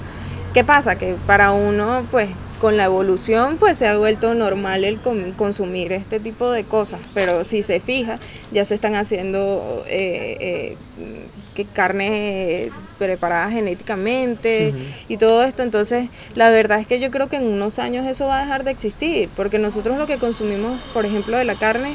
¿Qué 0.55 0.65
pasa? 0.65 0.97
Que 0.97 1.15
para 1.27 1.53
uno, 1.53 2.07
pues, 2.11 2.31
con 2.59 2.79
la 2.79 2.85
evolución, 2.85 3.59
pues 3.59 3.77
se 3.77 3.87
ha 3.87 3.99
vuelto 3.99 4.33
normal 4.33 4.85
el 4.85 4.99
consumir 5.37 5.93
este 5.93 6.21
tipo 6.21 6.51
de 6.51 6.65
cosas, 6.65 7.01
pero 7.13 7.45
si 7.45 7.63
se 7.63 7.81
fija, 7.81 8.19
ya 8.51 8.65
se 8.65 8.75
están 8.75 8.95
haciendo 8.95 9.85
que 9.87 11.65
carne 11.75 12.71
preparada 12.99 13.51
genéticamente 13.51 14.75
y 15.09 15.17
todo 15.17 15.43
esto. 15.43 15.63
Entonces, 15.63 16.09
la 16.35 16.51
verdad 16.51 16.81
es 16.81 16.87
que 16.87 17.01
yo 17.01 17.11
creo 17.11 17.29
que 17.29 17.37
en 17.37 17.47
unos 17.47 17.79
años 17.79 18.07
eso 18.07 18.27
va 18.27 18.39
a 18.39 18.43
dejar 18.43 18.65
de 18.65 18.71
existir, 18.71 19.29
porque 19.37 19.59
nosotros 19.59 19.99
lo 19.99 20.07
que 20.07 20.19
consumimos, 20.19 20.81
por 20.93 21.05
ejemplo, 21.05 21.37
de 21.37 21.45
la 21.45 21.55
carne, 21.55 21.95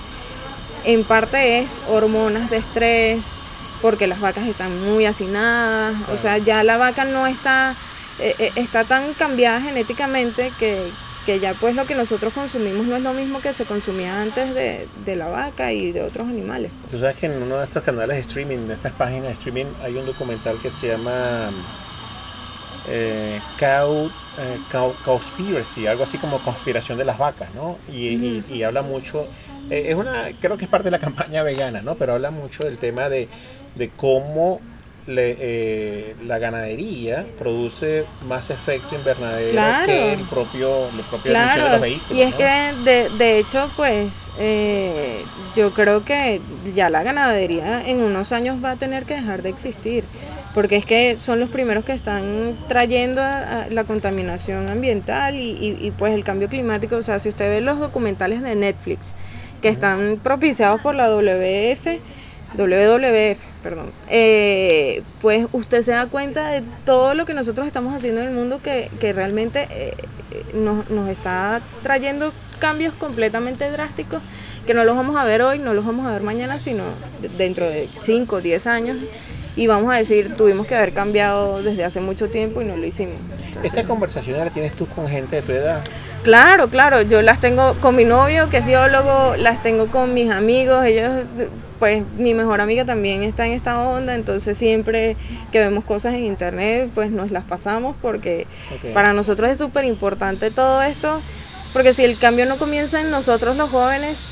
en 0.85 1.03
parte 1.03 1.59
es 1.59 1.79
hormonas 1.89 2.49
de 2.49 2.57
estrés, 2.57 3.39
porque 3.81 4.07
las 4.07 4.19
vacas 4.19 4.47
están 4.47 4.71
muy 4.91 5.05
hacinadas, 5.05 5.95
o 6.13 6.17
sea, 6.17 6.37
ya 6.37 6.63
la 6.63 6.77
vaca 6.77 7.05
no 7.05 7.27
está, 7.27 7.75
eh, 8.19 8.35
eh, 8.37 8.51
está 8.55 8.83
tan 8.83 9.13
cambiada 9.13 9.61
genéticamente 9.61 10.51
que, 10.59 10.79
que 11.25 11.39
ya 11.39 11.53
pues 11.53 11.75
lo 11.75 11.86
que 11.86 11.95
nosotros 11.95 12.34
consumimos 12.34 12.86
no 12.86 12.95
es 12.95 13.03
lo 13.03 13.13
mismo 13.13 13.41
que 13.41 13.53
se 13.53 13.65
consumía 13.65 14.21
antes 14.21 14.53
de, 14.55 15.15
la 15.15 15.27
vaca 15.27 15.71
y 15.71 15.91
de 15.91 16.03
otros 16.03 16.27
animales. 16.27 16.71
Tú 16.89 16.97
sabes 16.97 17.15
que 17.15 17.27
en 17.27 17.43
uno 17.43 17.57
de 17.57 17.65
estos 17.65 17.84
canales 17.84 18.15
de 18.15 18.21
streaming, 18.21 18.67
de 18.67 18.73
estas 18.73 18.93
páginas 18.93 19.27
de 19.27 19.34
streaming, 19.34 19.65
hay 19.84 19.95
un 19.95 20.05
documental 20.05 20.57
que 20.62 20.69
se 20.69 20.88
llama 20.88 21.49
eh, 22.89 23.39
Cow, 23.60 24.10
eh, 24.39 24.57
Cowspiracy, 25.05 25.88
algo 25.88 26.03
así 26.03 26.17
como 26.17 26.39
conspiración 26.39 26.97
de 26.97 27.05
las 27.05 27.17
vacas, 27.17 27.53
¿no? 27.53 27.77
Y, 27.93 28.63
habla 28.63 28.81
mucho, 28.81 29.27
eh, 29.69 29.88
es 29.89 29.95
una, 29.95 30.29
creo 30.39 30.57
que 30.57 30.65
es 30.65 30.71
parte 30.71 30.86
de 30.86 30.91
la 30.91 30.99
campaña 31.07 31.43
vegana, 31.43 31.81
¿no? 31.81 31.95
Pero 31.95 32.13
habla 32.13 32.31
mucho 32.31 32.63
del 32.63 32.77
tema 32.77 33.10
de, 33.10 33.27
de 33.75 33.89
cómo 33.89 34.60
eh, 35.07 36.15
la 36.25 36.37
ganadería 36.37 37.25
produce 37.39 38.05
más 38.27 38.49
efecto 38.49 38.95
invernadero 38.95 39.61
que 39.85 40.13
el 40.13 40.19
propio, 40.21 40.69
el 40.89 41.03
propio 41.09 41.31
claro. 41.31 41.63
de 41.63 41.69
los 41.71 41.81
vehículos. 41.81 42.11
Y 42.11 42.21
es 42.21 42.35
que, 42.35 42.71
de, 42.83 43.09
de, 43.17 43.39
hecho, 43.39 43.69
pues 43.75 44.31
eh, 44.39 45.23
yo 45.55 45.71
creo 45.71 46.05
que 46.05 46.39
ya 46.75 46.89
la 46.89 47.03
ganadería 47.03 47.87
en 47.87 48.01
unos 48.01 48.31
años 48.31 48.63
va 48.63 48.71
a 48.71 48.75
tener 48.75 49.05
que 49.05 49.15
dejar 49.15 49.41
de 49.41 49.49
existir, 49.49 50.03
porque 50.53 50.75
es 50.75 50.85
que 50.85 51.17
son 51.17 51.39
los 51.39 51.49
primeros 51.49 51.83
que 51.83 51.93
están 51.93 52.55
trayendo 52.67 53.21
la 53.21 53.83
contaminación 53.87 54.69
ambiental 54.69 55.35
y, 55.35 55.51
y, 55.51 55.77
y 55.81 55.91
pues 55.91 56.13
el 56.13 56.23
cambio 56.23 56.47
climático. 56.47 56.97
O 56.97 57.01
sea, 57.01 57.17
si 57.19 57.29
usted 57.29 57.49
ve 57.49 57.61
los 57.61 57.79
documentales 57.79 58.41
de 58.41 58.55
Netflix, 58.55 59.15
que 59.61 59.69
están 59.69 60.19
propiciados 60.21 60.81
por 60.81 60.95
la 60.95 61.09
WF, 61.09 61.99
WWF, 62.57 63.39
perdón, 63.63 63.91
eh, 64.09 65.03
pues 65.21 65.47
usted 65.51 65.81
se 65.81 65.91
da 65.91 66.07
cuenta 66.07 66.49
de 66.49 66.63
todo 66.85 67.13
lo 67.13 67.25
que 67.25 67.33
nosotros 67.33 67.65
estamos 67.65 67.95
haciendo 67.95 68.21
en 68.21 68.29
el 68.29 68.33
mundo 68.33 68.59
que, 68.61 68.89
que 68.99 69.13
realmente 69.13 69.67
eh, 69.71 69.95
nos, 70.53 70.89
nos, 70.89 71.09
está 71.09 71.61
trayendo 71.81 72.33
cambios 72.59 72.93
completamente 72.93 73.69
drásticos 73.71 74.21
que 74.65 74.73
no 74.73 74.83
los 74.83 74.95
vamos 74.95 75.15
a 75.15 75.23
ver 75.23 75.41
hoy, 75.41 75.59
no 75.59 75.73
los 75.73 75.85
vamos 75.85 76.05
a 76.05 76.11
ver 76.11 76.21
mañana, 76.21 76.59
sino 76.59 76.83
dentro 77.37 77.67
de 77.67 77.89
5 78.01 78.35
o 78.35 78.41
10 78.41 78.67
años. 78.67 78.97
Y 79.55 79.67
vamos 79.67 79.93
a 79.93 79.97
decir, 79.97 80.35
tuvimos 80.37 80.65
que 80.65 80.75
haber 80.75 80.93
cambiado 80.93 81.61
desde 81.61 81.83
hace 81.83 81.99
mucho 81.99 82.29
tiempo 82.29 82.61
y 82.61 82.65
no 82.65 82.77
lo 82.77 82.85
hicimos. 82.85 83.15
Entonces, 83.45 83.65
¿Esta 83.65 83.83
conversación 83.83 84.37
la 84.37 84.49
tienes 84.49 84.73
tú 84.73 84.87
con 84.87 85.07
gente 85.07 85.37
de 85.37 85.41
tu 85.41 85.51
edad? 85.51 85.83
Claro, 86.23 86.69
claro, 86.69 87.01
yo 87.01 87.21
las 87.21 87.39
tengo 87.39 87.73
con 87.75 87.95
mi 87.95 88.03
novio 88.03 88.49
que 88.49 88.57
es 88.57 88.65
biólogo, 88.65 89.36
las 89.38 89.63
tengo 89.63 89.88
con 89.88 90.13
mis 90.13 90.29
amigos, 90.29 90.86
ellos 90.86 91.12
pues 91.79 92.03
mi 92.17 92.36
mejor 92.36 92.62
amiga 92.62 92.86
también 92.86 93.23
está 93.23 93.47
en 93.47 93.53
esta 93.53 93.81
onda, 93.81 94.13
entonces 94.13 94.55
siempre 94.55 95.17
que 95.51 95.57
vemos 95.57 95.84
cosas 95.84 96.13
en 96.13 96.25
internet, 96.25 96.91
pues 96.93 97.10
nos 97.10 97.31
las 97.31 97.43
pasamos 97.43 97.95
porque 98.03 98.45
okay. 98.77 98.93
para 98.93 99.13
nosotros 99.13 99.49
es 99.49 99.57
súper 99.57 99.86
importante 99.86 100.51
todo 100.51 100.84
esto, 100.84 101.19
porque 101.73 101.95
si 101.95 102.03
el 102.03 102.19
cambio 102.19 102.45
no 102.45 102.57
comienza 102.57 103.01
en 103.01 103.10
nosotros 103.10 103.57
los 103.57 103.71
jóvenes, 103.71 104.29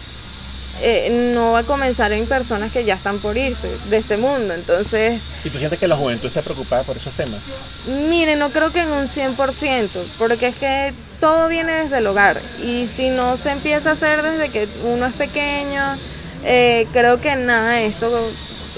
eh, 0.83 1.33
no 1.33 1.53
va 1.53 1.59
a 1.59 1.63
comenzar 1.63 2.13
en 2.13 2.27
personas 2.27 2.71
que 2.71 2.85
ya 2.85 2.93
están 2.93 3.17
por 3.17 3.35
irse 3.35 3.67
de 3.89 3.97
este 3.97 4.17
mundo, 4.17 4.53
entonces... 4.53 5.23
¿Y 5.43 5.49
tú 5.49 5.57
sientes 5.57 5.79
que 5.79 5.87
la 5.87 5.95
juventud 5.95 6.27
está 6.27 6.43
preocupada 6.43 6.83
por 6.83 6.97
esos 6.97 7.15
temas? 7.15 7.39
Mire, 8.11 8.35
no 8.35 8.51
creo 8.51 8.71
que 8.71 8.81
en 8.81 8.91
un 8.91 9.07
100%, 9.07 9.89
porque 10.19 10.49
es 10.49 10.55
que 10.55 10.93
todo 11.19 11.47
viene 11.47 11.73
desde 11.73 11.97
el 11.97 12.07
hogar, 12.07 12.39
y 12.63 12.87
si 12.87 13.09
no 13.09 13.37
se 13.37 13.51
empieza 13.51 13.89
a 13.89 13.93
hacer 13.93 14.21
desde 14.21 14.49
que 14.49 14.67
uno 14.85 15.05
es 15.05 15.13
pequeño, 15.13 15.83
eh, 16.45 16.87
creo 16.93 17.19
que 17.19 17.35
nada 17.35 17.73
de 17.73 17.87
esto 17.87 18.09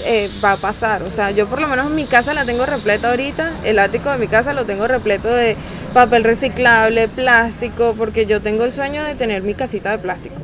eh, 0.04 0.28
va 0.44 0.52
a 0.52 0.56
pasar. 0.56 1.02
O 1.04 1.10
sea, 1.10 1.30
yo 1.30 1.46
por 1.46 1.60
lo 1.60 1.68
menos 1.68 1.90
mi 1.90 2.04
casa 2.04 2.34
la 2.34 2.44
tengo 2.44 2.66
repleta 2.66 3.10
ahorita, 3.10 3.52
el 3.64 3.78
ático 3.78 4.10
de 4.10 4.18
mi 4.18 4.26
casa 4.26 4.52
lo 4.52 4.64
tengo 4.64 4.88
repleto 4.88 5.28
de 5.28 5.56
papel 5.94 6.24
reciclable, 6.24 7.08
plástico, 7.08 7.94
porque 7.96 8.26
yo 8.26 8.42
tengo 8.42 8.64
el 8.64 8.72
sueño 8.72 9.04
de 9.04 9.14
tener 9.14 9.42
mi 9.42 9.54
casita 9.54 9.90
de 9.90 9.98
plástico. 9.98 10.36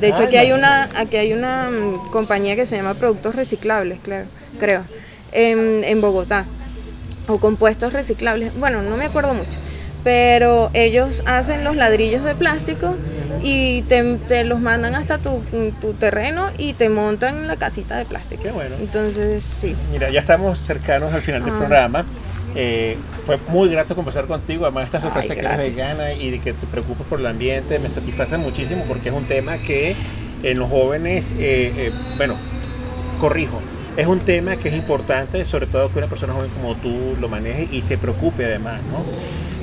De 0.00 0.08
hecho, 0.08 0.24
aquí 0.24 0.36
hay 0.36 0.52
una, 0.52 0.88
aquí 0.96 1.16
hay 1.16 1.32
una 1.32 1.68
um, 1.68 2.10
compañía 2.10 2.56
que 2.56 2.66
se 2.66 2.76
llama 2.76 2.94
Productos 2.94 3.36
Reciclables, 3.36 4.00
claro, 4.00 4.26
creo, 4.58 4.82
en, 5.30 5.84
en 5.84 6.00
Bogotá, 6.00 6.44
o 7.28 7.38
compuestos 7.38 7.92
reciclables. 7.92 8.52
Bueno, 8.58 8.82
no 8.82 8.96
me 8.96 9.04
acuerdo 9.04 9.34
mucho 9.34 9.58
pero 10.04 10.70
ellos 10.72 11.22
hacen 11.26 11.64
los 11.64 11.76
ladrillos 11.76 12.24
de 12.24 12.34
plástico 12.34 12.96
y 13.42 13.82
te, 13.82 14.16
te 14.28 14.44
los 14.44 14.60
mandan 14.60 14.94
hasta 14.94 15.18
tu, 15.18 15.42
tu, 15.80 15.92
terreno 15.94 16.50
y 16.58 16.74
te 16.74 16.88
montan 16.88 17.46
la 17.46 17.56
casita 17.56 17.96
de 17.96 18.04
plástico. 18.04 18.42
Qué 18.42 18.50
bueno. 18.50 18.76
Entonces, 18.78 19.42
sí. 19.42 19.74
Mira, 19.90 20.10
ya 20.10 20.20
estamos 20.20 20.58
cercanos 20.60 21.12
al 21.12 21.22
final 21.22 21.44
del 21.44 21.54
programa. 21.54 22.04
Eh, 22.54 22.96
fue 23.24 23.38
muy 23.48 23.70
grato 23.70 23.96
conversar 23.96 24.26
contigo, 24.26 24.66
además 24.66 24.84
esta 24.84 25.00
sorpresa 25.00 25.32
Ay, 25.32 25.40
que 25.40 25.46
eres 25.46 25.58
vegana 25.58 26.12
y 26.12 26.30
de 26.32 26.38
que 26.38 26.52
te 26.52 26.66
preocupas 26.66 27.06
por 27.06 27.18
el 27.18 27.26
ambiente 27.26 27.78
me 27.78 27.88
satisface 27.88 28.36
muchísimo 28.36 28.84
porque 28.86 29.08
es 29.08 29.14
un 29.14 29.24
tema 29.24 29.56
que 29.56 29.96
en 30.42 30.58
los 30.58 30.68
jóvenes, 30.68 31.24
eh, 31.38 31.72
eh, 31.76 31.92
bueno, 32.18 32.36
corrijo, 33.18 33.62
es 33.96 34.06
un 34.06 34.20
tema 34.20 34.56
que 34.56 34.68
es 34.68 34.74
importante, 34.74 35.44
sobre 35.44 35.66
todo 35.66 35.90
que 35.90 35.98
una 35.98 36.08
persona 36.08 36.34
joven 36.34 36.50
como 36.50 36.74
tú 36.76 37.16
lo 37.20 37.28
maneje 37.28 37.68
y 37.70 37.82
se 37.82 37.96
preocupe 37.96 38.44
además, 38.44 38.80
¿no? 38.90 39.04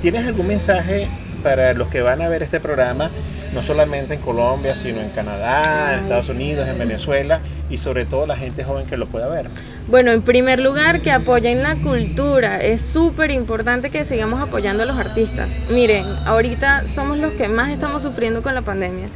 ¿Tienes 0.02 0.26
algún 0.26 0.48
mensaje 0.48 1.08
para 1.44 1.74
los 1.74 1.90
que 1.90 2.02
van 2.02 2.22
a 2.22 2.30
ver 2.30 2.42
este 2.42 2.60
programa, 2.62 3.12
no 3.54 3.62
solamente 3.62 4.14
en 4.14 4.22
Colombia, 4.22 4.74
sino 4.76 5.02
en 5.02 5.10
Canadá, 5.10 5.94
en 5.94 6.00
Estados 6.00 6.30
Unidos, 6.30 6.70
en 6.70 6.80
Venezuela 6.80 7.42
y 7.70 7.78
sobre 7.78 8.06
todo 8.06 8.26
la 8.26 8.38
gente 8.38 8.64
joven 8.64 8.86
que 8.86 8.96
lo 8.96 9.08
pueda 9.08 9.28
ver? 9.28 9.48
Bueno, 9.88 10.12
en 10.12 10.22
primer 10.22 10.60
lugar, 10.60 11.02
que 11.02 11.12
apoyen 11.12 11.64
la 11.64 11.76
cultura. 11.76 12.62
Es 12.62 12.80
súper 12.80 13.32
importante 13.32 13.90
que 13.90 14.06
sigamos 14.06 14.40
apoyando 14.42 14.84
a 14.84 14.86
los 14.86 14.98
artistas. 14.98 15.58
Miren, 15.70 16.06
ahorita 16.26 16.88
somos 16.88 17.18
los 17.18 17.34
que 17.34 17.50
más 17.50 17.70
estamos 17.70 18.04
sufriendo 18.04 18.42
con 18.42 18.56
la 18.56 18.62
pandemia. 18.62 19.08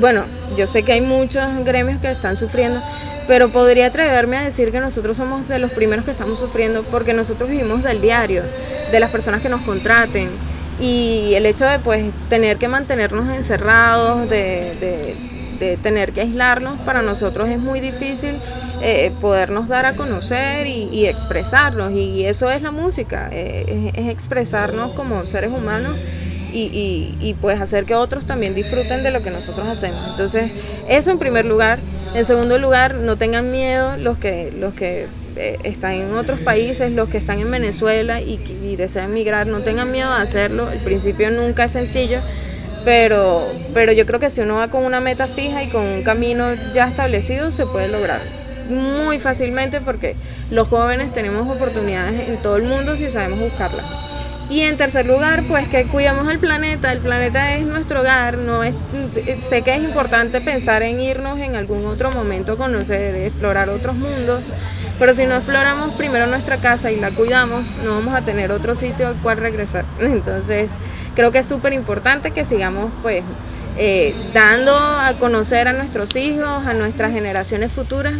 Bueno, 0.00 0.24
yo 0.56 0.66
sé 0.66 0.82
que 0.82 0.92
hay 0.92 1.00
muchos 1.00 1.44
gremios 1.64 2.00
que 2.00 2.10
están 2.10 2.36
sufriendo, 2.36 2.82
pero 3.26 3.48
podría 3.48 3.86
atreverme 3.86 4.36
a 4.36 4.44
decir 4.44 4.70
que 4.70 4.80
nosotros 4.80 5.16
somos 5.16 5.48
de 5.48 5.58
los 5.58 5.72
primeros 5.72 6.04
que 6.04 6.10
estamos 6.10 6.38
sufriendo 6.38 6.82
porque 6.84 7.14
nosotros 7.14 7.48
vivimos 7.48 7.82
del 7.82 8.00
diario, 8.00 8.42
de 8.90 9.00
las 9.00 9.10
personas 9.10 9.40
que 9.40 9.48
nos 9.48 9.62
contraten. 9.62 10.28
Y 10.80 11.32
el 11.34 11.46
hecho 11.46 11.64
de 11.66 11.78
pues 11.78 12.12
tener 12.28 12.58
que 12.58 12.68
mantenernos 12.68 13.34
encerrados, 13.34 14.28
de, 14.28 15.14
de, 15.58 15.76
tener 15.82 16.12
que 16.12 16.20
aislarnos, 16.20 16.78
para 16.80 17.00
nosotros 17.00 17.48
es 17.48 17.58
muy 17.58 17.80
difícil 17.80 18.36
eh, 18.82 19.12
podernos 19.20 19.66
dar 19.66 19.86
a 19.86 19.94
conocer 19.94 20.66
y, 20.66 20.90
y, 20.92 21.06
expresarnos. 21.06 21.92
Y 21.92 22.26
eso 22.26 22.50
es 22.50 22.60
la 22.60 22.70
música, 22.70 23.30
eh, 23.32 23.92
es 23.94 24.08
expresarnos 24.08 24.92
como 24.92 25.24
seres 25.24 25.52
humanos 25.52 25.96
y, 26.54 27.16
y, 27.20 27.34
pues 27.34 27.60
hacer 27.60 27.84
que 27.84 27.94
otros 27.94 28.26
también 28.26 28.54
disfruten 28.54 29.02
de 29.02 29.10
lo 29.10 29.22
que 29.22 29.30
nosotros 29.30 29.66
hacemos. 29.66 30.08
Entonces, 30.10 30.52
eso 30.88 31.10
en 31.10 31.18
primer 31.18 31.44
lugar. 31.44 31.78
En 32.14 32.24
segundo 32.24 32.58
lugar, 32.58 32.94
no 32.94 33.16
tengan 33.16 33.50
miedo 33.50 33.96
los 33.96 34.18
que, 34.18 34.52
los 34.56 34.72
que 34.74 35.06
eh, 35.36 35.58
están 35.64 35.94
en 35.94 36.14
otros 36.14 36.38
países, 36.40 36.92
los 36.92 37.08
que 37.08 37.18
están 37.18 37.40
en 37.40 37.50
Venezuela 37.50 38.20
y, 38.20 38.38
y 38.62 38.76
desean 38.76 39.12
migrar, 39.12 39.48
no 39.48 39.60
tengan 39.60 39.90
miedo 39.90 40.08
a 40.10 40.20
hacerlo. 40.20 40.70
El 40.70 40.78
principio 40.78 41.30
nunca 41.30 41.64
es 41.64 41.72
sencillo, 41.72 42.20
pero, 42.84 43.42
pero 43.72 43.90
yo 43.92 44.06
creo 44.06 44.20
que 44.20 44.30
si 44.30 44.42
uno 44.42 44.56
va 44.56 44.68
con 44.68 44.84
una 44.84 45.00
meta 45.00 45.26
fija 45.26 45.64
y 45.64 45.70
con 45.70 45.82
un 45.82 46.02
camino 46.04 46.54
ya 46.72 46.86
establecido, 46.86 47.50
se 47.50 47.66
puede 47.66 47.88
lograr 47.88 48.20
muy 48.68 49.18
fácilmente 49.18 49.80
porque 49.80 50.16
los 50.50 50.68
jóvenes 50.68 51.12
tenemos 51.12 51.48
oportunidades 51.48 52.28
en 52.28 52.38
todo 52.38 52.56
el 52.56 52.62
mundo 52.62 52.96
si 52.96 53.10
sabemos 53.10 53.40
buscarlas. 53.40 53.84
Y 54.54 54.60
en 54.60 54.76
tercer 54.76 55.04
lugar, 55.06 55.42
pues 55.48 55.68
que 55.68 55.82
cuidamos 55.86 56.28
al 56.28 56.38
planeta. 56.38 56.92
El 56.92 57.00
planeta 57.00 57.56
es 57.56 57.66
nuestro 57.66 58.02
hogar. 58.02 58.38
No 58.38 58.60
sé 59.40 59.62
que 59.62 59.74
es 59.74 59.82
importante 59.82 60.40
pensar 60.40 60.84
en 60.84 61.00
irnos 61.00 61.40
en 61.40 61.56
algún 61.56 61.84
otro 61.86 62.12
momento, 62.12 62.56
conocer, 62.56 63.16
explorar 63.16 63.68
otros 63.68 63.96
mundos. 63.96 64.44
Pero 65.00 65.12
si 65.12 65.26
no 65.26 65.34
exploramos 65.34 65.94
primero 65.94 66.28
nuestra 66.28 66.58
casa 66.58 66.92
y 66.92 67.00
la 67.00 67.10
cuidamos, 67.10 67.66
no 67.82 67.96
vamos 67.96 68.14
a 68.14 68.20
tener 68.20 68.52
otro 68.52 68.76
sitio 68.76 69.08
al 69.08 69.16
cual 69.16 69.38
regresar. 69.38 69.84
Entonces, 70.00 70.70
creo 71.16 71.32
que 71.32 71.40
es 71.40 71.46
súper 71.46 71.72
importante 71.72 72.30
que 72.30 72.44
sigamos, 72.44 72.92
pues, 73.02 73.24
eh, 73.76 74.14
dando 74.32 74.76
a 74.76 75.14
conocer 75.18 75.66
a 75.66 75.72
nuestros 75.72 76.14
hijos, 76.14 76.64
a 76.64 76.74
nuestras 76.74 77.10
generaciones 77.10 77.72
futuras, 77.72 78.14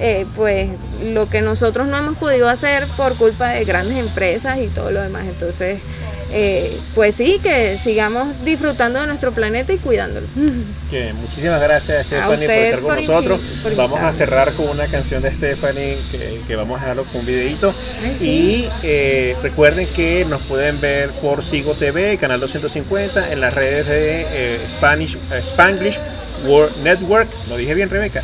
eh, 0.00 0.26
pues 0.36 0.70
lo 1.02 1.28
que 1.28 1.40
nosotros 1.40 1.86
no 1.88 1.96
hemos 1.96 2.16
podido 2.16 2.48
hacer 2.48 2.86
por 2.96 3.14
culpa 3.14 3.48
de 3.50 3.64
grandes 3.64 3.98
empresas 3.98 4.58
y 4.58 4.68
todo 4.68 4.90
lo 4.90 5.02
demás. 5.02 5.26
Entonces, 5.26 5.80
eh, 6.30 6.78
pues 6.94 7.14
sí, 7.14 7.40
que 7.42 7.78
sigamos 7.78 8.44
disfrutando 8.44 9.00
de 9.00 9.06
nuestro 9.06 9.32
planeta 9.32 9.72
y 9.72 9.78
cuidándolo. 9.78 10.26
Bien, 10.90 11.14
muchísimas 11.16 11.60
gracias 11.60 12.06
Stephanie 12.06 12.46
por 12.46 12.56
estar 12.56 12.80
con 12.80 12.88
por 12.88 12.98
nosotros. 12.98 13.40
Por 13.62 13.76
vamos 13.76 14.00
a 14.00 14.12
cerrar 14.12 14.52
con 14.52 14.68
una 14.68 14.86
canción 14.86 15.22
de 15.22 15.32
Stephanie 15.34 15.96
que, 16.10 16.40
que 16.46 16.56
vamos 16.56 16.78
a 16.78 16.80
dejarlo 16.82 17.04
con 17.04 17.20
un 17.20 17.26
videito. 17.26 17.74
Ay, 18.02 18.16
sí. 18.18 18.26
Y 18.26 18.70
eh, 18.82 19.36
recuerden 19.42 19.86
que 19.94 20.26
nos 20.28 20.42
pueden 20.42 20.80
ver 20.80 21.10
por 21.10 21.42
Sigo 21.42 21.74
TV, 21.74 22.18
canal 22.18 22.40
250, 22.40 23.32
en 23.32 23.40
las 23.40 23.54
redes 23.54 23.86
de 23.86 24.26
eh, 24.30 24.60
Spanish, 24.70 25.16
eh, 25.16 25.38
Spanglish 25.38 25.98
World 26.46 26.76
Network. 26.82 27.28
Lo 27.48 27.56
dije 27.56 27.74
bien, 27.74 27.88
Rebeca. 27.88 28.22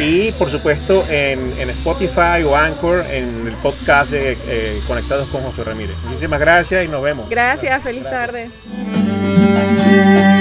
Y 0.00 0.32
por 0.32 0.50
supuesto 0.50 1.04
en, 1.08 1.52
en, 1.58 1.70
Spotify 1.70 2.42
o 2.46 2.56
Anchor 2.56 3.04
en 3.10 3.46
el 3.46 3.54
podcast 3.62 4.10
de 4.10 4.36
eh, 4.46 4.80
Conectados 4.86 5.28
con 5.28 5.42
José 5.42 5.64
Ramírez. 5.64 5.96
Muchísimas 6.04 6.40
gracias 6.40 6.84
y 6.84 6.88
nos 6.88 7.02
vemos. 7.02 7.28
Gracias, 7.28 7.82
feliz 7.82 8.04
gracias. 8.04 8.50
tarde. 9.70 10.31